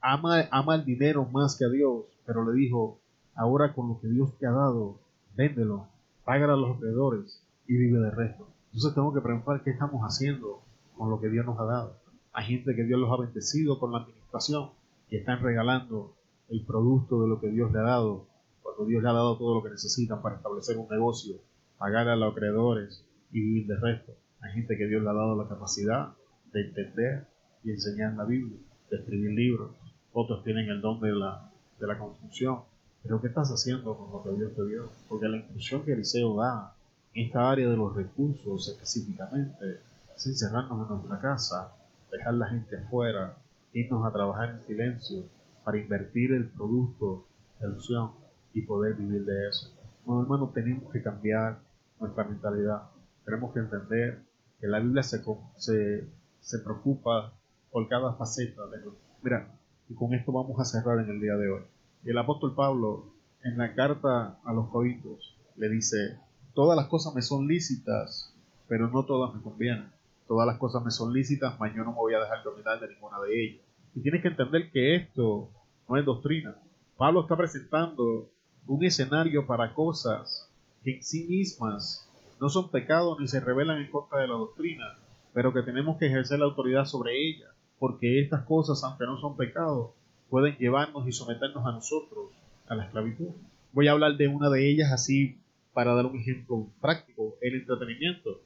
ama, 0.02 0.48
ama 0.52 0.76
el 0.76 0.86
dinero 0.86 1.26
más 1.26 1.58
que 1.58 1.66
a 1.66 1.70
Dios, 1.70 2.06
pero 2.26 2.50
le 2.50 2.58
dijo 2.58 3.00
ahora 3.36 3.74
con 3.74 3.90
lo 3.90 4.00
que 4.00 4.08
Dios 4.08 4.38
te 4.38 4.46
ha 4.46 4.52
dado, 4.52 5.00
véndelo, 5.36 5.88
págalo 6.26 6.54
a 6.54 6.58
los 6.58 6.78
acreedores 6.78 7.42
y 7.68 7.78
vive 7.78 8.00
de 8.00 8.12
resto. 8.12 8.48
Entonces 8.68 8.94
tengo 8.94 9.14
que 9.14 9.22
preguntar 9.22 9.64
qué 9.64 9.72
estamos 9.72 10.02
haciendo 10.02 10.62
con 10.98 11.10
lo 11.10 11.20
que 11.20 11.30
Dios 11.30 11.46
nos 11.46 11.60
ha 11.60 11.64
dado. 11.64 11.96
Hay 12.34 12.46
gente 12.46 12.76
que 12.76 12.84
Dios 12.84 13.00
los 13.00 13.12
ha 13.12 13.22
bendecido 13.22 13.80
con 13.80 13.92
la 13.92 14.00
administración 14.00 14.72
y 15.10 15.18
están 15.18 15.42
regalando 15.42 16.14
el 16.50 16.66
producto 16.66 17.22
de 17.22 17.28
lo 17.28 17.40
que 17.40 17.50
Dios 17.50 17.72
le 17.72 17.80
ha 17.80 17.84
dado, 17.84 18.26
cuando 18.62 18.86
Dios 18.86 19.02
le 19.02 19.10
ha 19.10 19.14
dado 19.14 19.38
todo 19.38 19.56
lo 19.56 19.64
que 19.64 19.70
necesitan 19.70 20.22
para 20.22 20.36
establecer 20.36 20.78
un 20.78 20.88
negocio, 20.90 21.36
pagar 21.78 22.08
a 22.08 22.16
los 22.16 22.34
acreedores 22.34 23.04
y 23.32 23.40
vivir 23.40 23.68
de 23.68 23.78
resto. 23.78 24.14
Hay 24.42 24.54
gente 24.54 24.78
que 24.78 24.88
Dios 24.88 25.04
le 25.04 25.10
ha 25.10 25.14
dado 25.14 25.36
la 25.36 25.48
capacidad 25.48 26.14
de 26.54 26.62
entender 26.62 27.28
y 27.64 27.72
enseñar 27.72 28.14
la 28.14 28.26
Biblia, 28.26 28.58
de 28.90 28.98
escribir 28.98 29.32
libros. 29.32 29.72
Otros 30.14 30.44
tienen 30.44 30.70
el 30.70 30.82
don 30.82 31.00
de 31.00 31.12
la, 31.12 31.52
de 31.80 31.88
la 31.88 31.98
construcción. 31.98 32.62
Pero 33.04 33.22
¿qué 33.22 33.28
estás 33.28 33.50
haciendo 33.50 33.96
con 33.96 34.12
lo 34.12 34.24
que 34.24 34.38
Dios 34.38 34.54
te 34.56 34.66
dio? 34.66 34.90
Porque 35.08 35.28
la 35.28 35.38
instrucción 35.38 35.84
que 35.84 35.94
Eliseo 35.94 36.36
da 36.36 36.74
en 37.14 37.26
esta 37.28 37.50
área 37.50 37.70
de 37.70 37.78
los 37.78 37.96
recursos 37.96 38.68
específicamente 38.68 39.80
es 40.16 40.28
encerrarnos 40.28 40.90
en 40.90 40.96
nuestra 40.96 41.20
casa, 41.20 41.74
dejar 42.12 42.34
la 42.34 42.48
gente 42.48 42.78
afuera, 42.78 43.38
irnos 43.74 44.06
a 44.06 44.12
trabajar 44.12 44.50
en 44.50 44.68
silencio, 44.68 45.24
para 45.64 45.78
invertir 45.78 46.32
el 46.32 46.48
producto 46.50 47.26
de 47.60 47.68
ilusión 47.68 48.12
y 48.54 48.62
poder 48.62 48.96
vivir 48.96 49.26
de 49.26 49.50
eso. 49.50 49.72
No, 50.06 50.22
hermano, 50.22 50.52
tenemos 50.54 50.92
que 50.92 51.02
cambiar 51.02 51.60
nuestra 52.00 52.24
mentalidad. 52.24 52.84
Tenemos 53.26 53.54
que 53.54 53.60
entender 53.60 54.20
que 54.60 54.68
la 54.68 54.80
Biblia 54.80 55.04
se, 55.04 55.22
se, 55.58 56.08
se 56.42 56.60
preocupa 56.60 57.34
por 57.72 57.88
cada 57.88 58.14
faceta 58.14 58.66
de 58.68 58.78
Mira, 59.22 59.52
y 59.90 59.94
con 59.96 60.14
esto 60.14 60.32
vamos 60.32 60.60
a 60.60 60.66
cerrar 60.66 61.00
en 61.00 61.10
el 61.10 61.20
día 61.20 61.36
de 61.36 61.52
hoy. 61.52 61.62
El 62.06 62.18
apóstol 62.18 62.56
Pablo, 62.56 63.14
en 63.44 63.58
la 63.58 63.74
carta 63.76 64.40
a 64.44 64.54
los 64.54 64.70
Corintios, 64.70 65.38
le 65.58 65.70
dice, 65.70 66.18
todas 66.54 66.78
las 66.78 66.88
cosas 66.88 67.14
me 67.14 67.22
son 67.22 67.48
lícitas, 67.48 68.34
pero 68.68 68.88
no 68.88 69.06
todas 69.06 69.36
me 69.36 69.42
convienen. 69.42 69.92
Todas 70.28 70.46
las 70.46 70.58
cosas 70.58 70.84
me 70.84 70.92
son 70.92 71.12
lícitas, 71.12 71.60
mas 71.60 71.74
yo 71.74 71.84
no 71.84 71.92
me 71.92 71.98
voy 71.98 72.14
a 72.14 72.20
dejar 72.20 72.44
dominar 72.44 72.80
de 72.80 72.88
ninguna 72.90 73.20
de 73.20 73.44
ellas. 73.44 73.66
Y 73.96 74.02
tienes 74.02 74.22
que 74.22 74.28
entender 74.28 74.72
que 74.72 74.96
esto 74.96 75.50
no 75.88 75.98
es 75.98 76.06
doctrina. 76.06 76.56
Pablo 76.98 77.22
está 77.22 77.36
presentando 77.36 78.30
un 78.68 78.84
escenario 78.84 79.48
para 79.48 79.74
cosas 79.74 80.50
que 80.84 80.98
en 80.98 81.04
sí 81.04 81.26
mismas 81.28 82.08
no 82.40 82.50
son 82.50 82.70
pecados 82.70 83.20
ni 83.20 83.28
se 83.28 83.40
revelan 83.40 83.82
en 83.82 83.92
contra 83.92 84.20
de 84.20 84.28
la 84.28 84.36
doctrina, 84.36 84.86
pero 85.34 85.54
que 85.54 85.62
tenemos 85.62 85.98
que 85.98 86.08
ejercer 86.08 86.40
la 86.40 86.46
autoridad 86.46 86.86
sobre 86.86 87.18
ellas, 87.18 87.50
porque 87.78 88.20
estas 88.20 88.44
cosas, 88.44 88.84
aunque 88.84 89.06
no 89.06 89.20
son 89.20 89.38
pecados, 89.38 89.92
pueden 90.30 90.56
llevarnos 90.58 91.08
y 91.08 91.12
someternos 91.12 91.66
a 91.66 91.72
nosotros 91.72 92.28
a 92.68 92.76
la 92.76 92.86
esclavitud. 92.86 93.30
Voy 93.72 93.88
a 93.88 93.92
hablar 93.92 94.18
de 94.18 94.28
una 94.28 94.50
de 94.50 94.70
ellas 94.70 94.92
así 94.92 95.38
para 95.74 95.94
dar 95.94 96.06
un 96.06 96.18
ejemplo 96.18 96.68
práctico, 96.82 97.36
el 97.42 97.56
entretenimiento. 97.56 98.42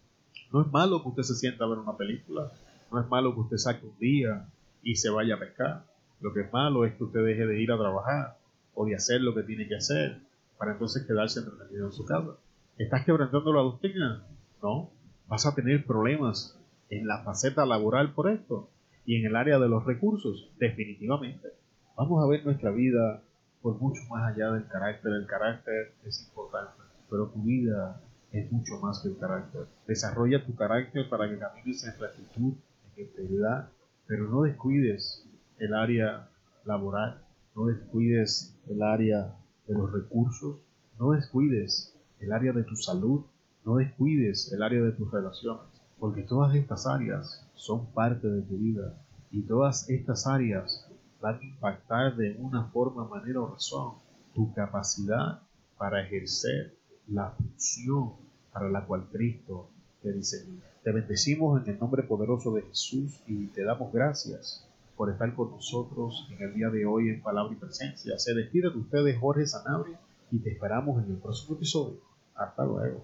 No 0.51 0.61
es 0.61 0.71
malo 0.71 1.01
que 1.01 1.09
usted 1.09 1.23
se 1.23 1.35
sienta 1.35 1.65
a 1.65 1.67
ver 1.67 1.79
una 1.79 1.97
película, 1.97 2.51
no 2.91 2.99
es 2.99 3.07
malo 3.09 3.33
que 3.33 3.41
usted 3.41 3.57
saque 3.57 3.85
un 3.85 3.97
día 3.97 4.45
y 4.83 4.95
se 4.95 5.09
vaya 5.09 5.35
a 5.35 5.39
pescar. 5.39 5.83
Lo 6.21 6.33
que 6.33 6.41
es 6.41 6.53
malo 6.53 6.85
es 6.85 6.93
que 6.93 7.03
usted 7.03 7.25
deje 7.25 7.45
de 7.45 7.61
ir 7.61 7.71
a 7.71 7.77
trabajar 7.77 8.37
o 8.75 8.85
de 8.85 8.95
hacer 8.95 9.21
lo 9.21 9.33
que 9.33 9.43
tiene 9.43 9.67
que 9.67 9.75
hacer 9.75 10.19
para 10.57 10.73
entonces 10.73 11.05
quedarse 11.05 11.39
entretenido 11.39 11.87
en 11.87 11.91
su 11.91 12.05
casa. 12.05 12.37
¿Estás 12.77 13.03
quebrantando 13.05 13.51
la 13.51 13.61
doctrina? 13.61 14.23
No. 14.61 14.89
Vas 15.27 15.45
a 15.45 15.55
tener 15.55 15.85
problemas 15.85 16.57
en 16.97 17.07
la 17.07 17.23
faceta 17.23 17.65
laboral 17.65 18.13
por 18.13 18.29
esto 18.29 18.69
y 19.05 19.15
en 19.15 19.25
el 19.25 19.35
área 19.35 19.59
de 19.59 19.67
los 19.67 19.85
recursos, 19.85 20.51
definitivamente. 20.59 21.49
Vamos 21.97 22.23
a 22.23 22.27
ver 22.27 22.45
nuestra 22.45 22.71
vida 22.71 23.21
por 23.61 23.79
mucho 23.79 24.01
más 24.09 24.33
allá 24.33 24.51
del 24.51 24.67
carácter. 24.67 25.13
El 25.13 25.25
carácter 25.25 25.93
es 26.05 26.23
importante, 26.27 26.81
pero 27.09 27.27
tu 27.27 27.41
vida 27.41 28.01
es 28.31 28.51
mucho 28.51 28.79
más 28.81 28.99
que 28.99 29.09
el 29.09 29.17
carácter. 29.17 29.67
Desarrolla 29.87 30.45
tu 30.45 30.55
carácter 30.55 31.09
para 31.09 31.29
que 31.29 31.37
camines 31.37 31.83
en 31.83 31.99
rectitud, 31.99 32.53
en 32.95 33.05
integridad, 33.05 33.69
pero 34.07 34.27
no 34.27 34.41
descuides 34.43 35.27
el 35.59 35.73
área 35.73 36.29
laboral, 36.65 37.21
no 37.55 37.65
descuides 37.65 38.55
el 38.69 38.81
área 38.81 39.35
de 39.67 39.73
los 39.73 39.91
recursos, 39.91 40.57
no 40.99 41.11
descuides 41.11 41.95
el 42.19 42.31
área 42.31 42.53
de 42.53 42.63
tu 42.63 42.75
salud, 42.75 43.25
no 43.65 43.77
descuides 43.77 44.51
el 44.51 44.61
área 44.61 44.81
de 44.81 44.91
tus 44.91 45.11
relaciones, 45.11 45.72
porque 45.99 46.23
todas 46.23 46.55
estas 46.55 46.87
áreas 46.87 47.45
son 47.55 47.85
parte 47.87 48.27
de 48.27 48.41
tu 48.41 48.57
vida 48.57 48.93
y 49.31 49.41
todas 49.41 49.89
estas 49.89 50.27
áreas 50.27 50.87
van 51.21 51.39
a 51.39 51.43
impactar 51.43 52.15
de 52.15 52.35
una 52.39 52.65
forma, 52.65 53.05
manera 53.05 53.41
o 53.41 53.47
razón 53.47 53.93
tu 54.33 54.53
capacidad 54.53 55.39
para 55.77 56.01
ejercer 56.03 56.75
la 57.07 57.31
función 57.31 58.13
para 58.51 58.69
la 58.69 58.85
cual 58.85 59.07
Cristo 59.11 59.69
te 60.01 60.11
diseñó. 60.11 60.59
Te 60.83 60.91
bendecimos 60.91 61.61
en 61.61 61.73
el 61.73 61.79
nombre 61.79 62.03
poderoso 62.03 62.53
de 62.53 62.61
Jesús 62.63 63.21
y 63.25 63.47
te 63.47 63.63
damos 63.63 63.91
gracias 63.93 64.67
por 64.95 65.09
estar 65.09 65.33
con 65.33 65.51
nosotros 65.51 66.27
en 66.31 66.41
el 66.41 66.53
día 66.53 66.69
de 66.69 66.85
hoy 66.85 67.09
en 67.09 67.21
Palabra 67.21 67.53
y 67.53 67.55
Presencia. 67.55 68.19
Se 68.19 68.33
despide 68.33 68.69
de 68.69 68.77
ustedes 68.77 69.17
Jorge 69.19 69.47
Sanabria 69.47 69.99
y 70.31 70.39
te 70.39 70.51
esperamos 70.51 71.03
en 71.03 71.11
el 71.11 71.17
próximo 71.17 71.55
episodio. 71.55 71.99
Hasta 72.35 72.65
luego. 72.65 73.01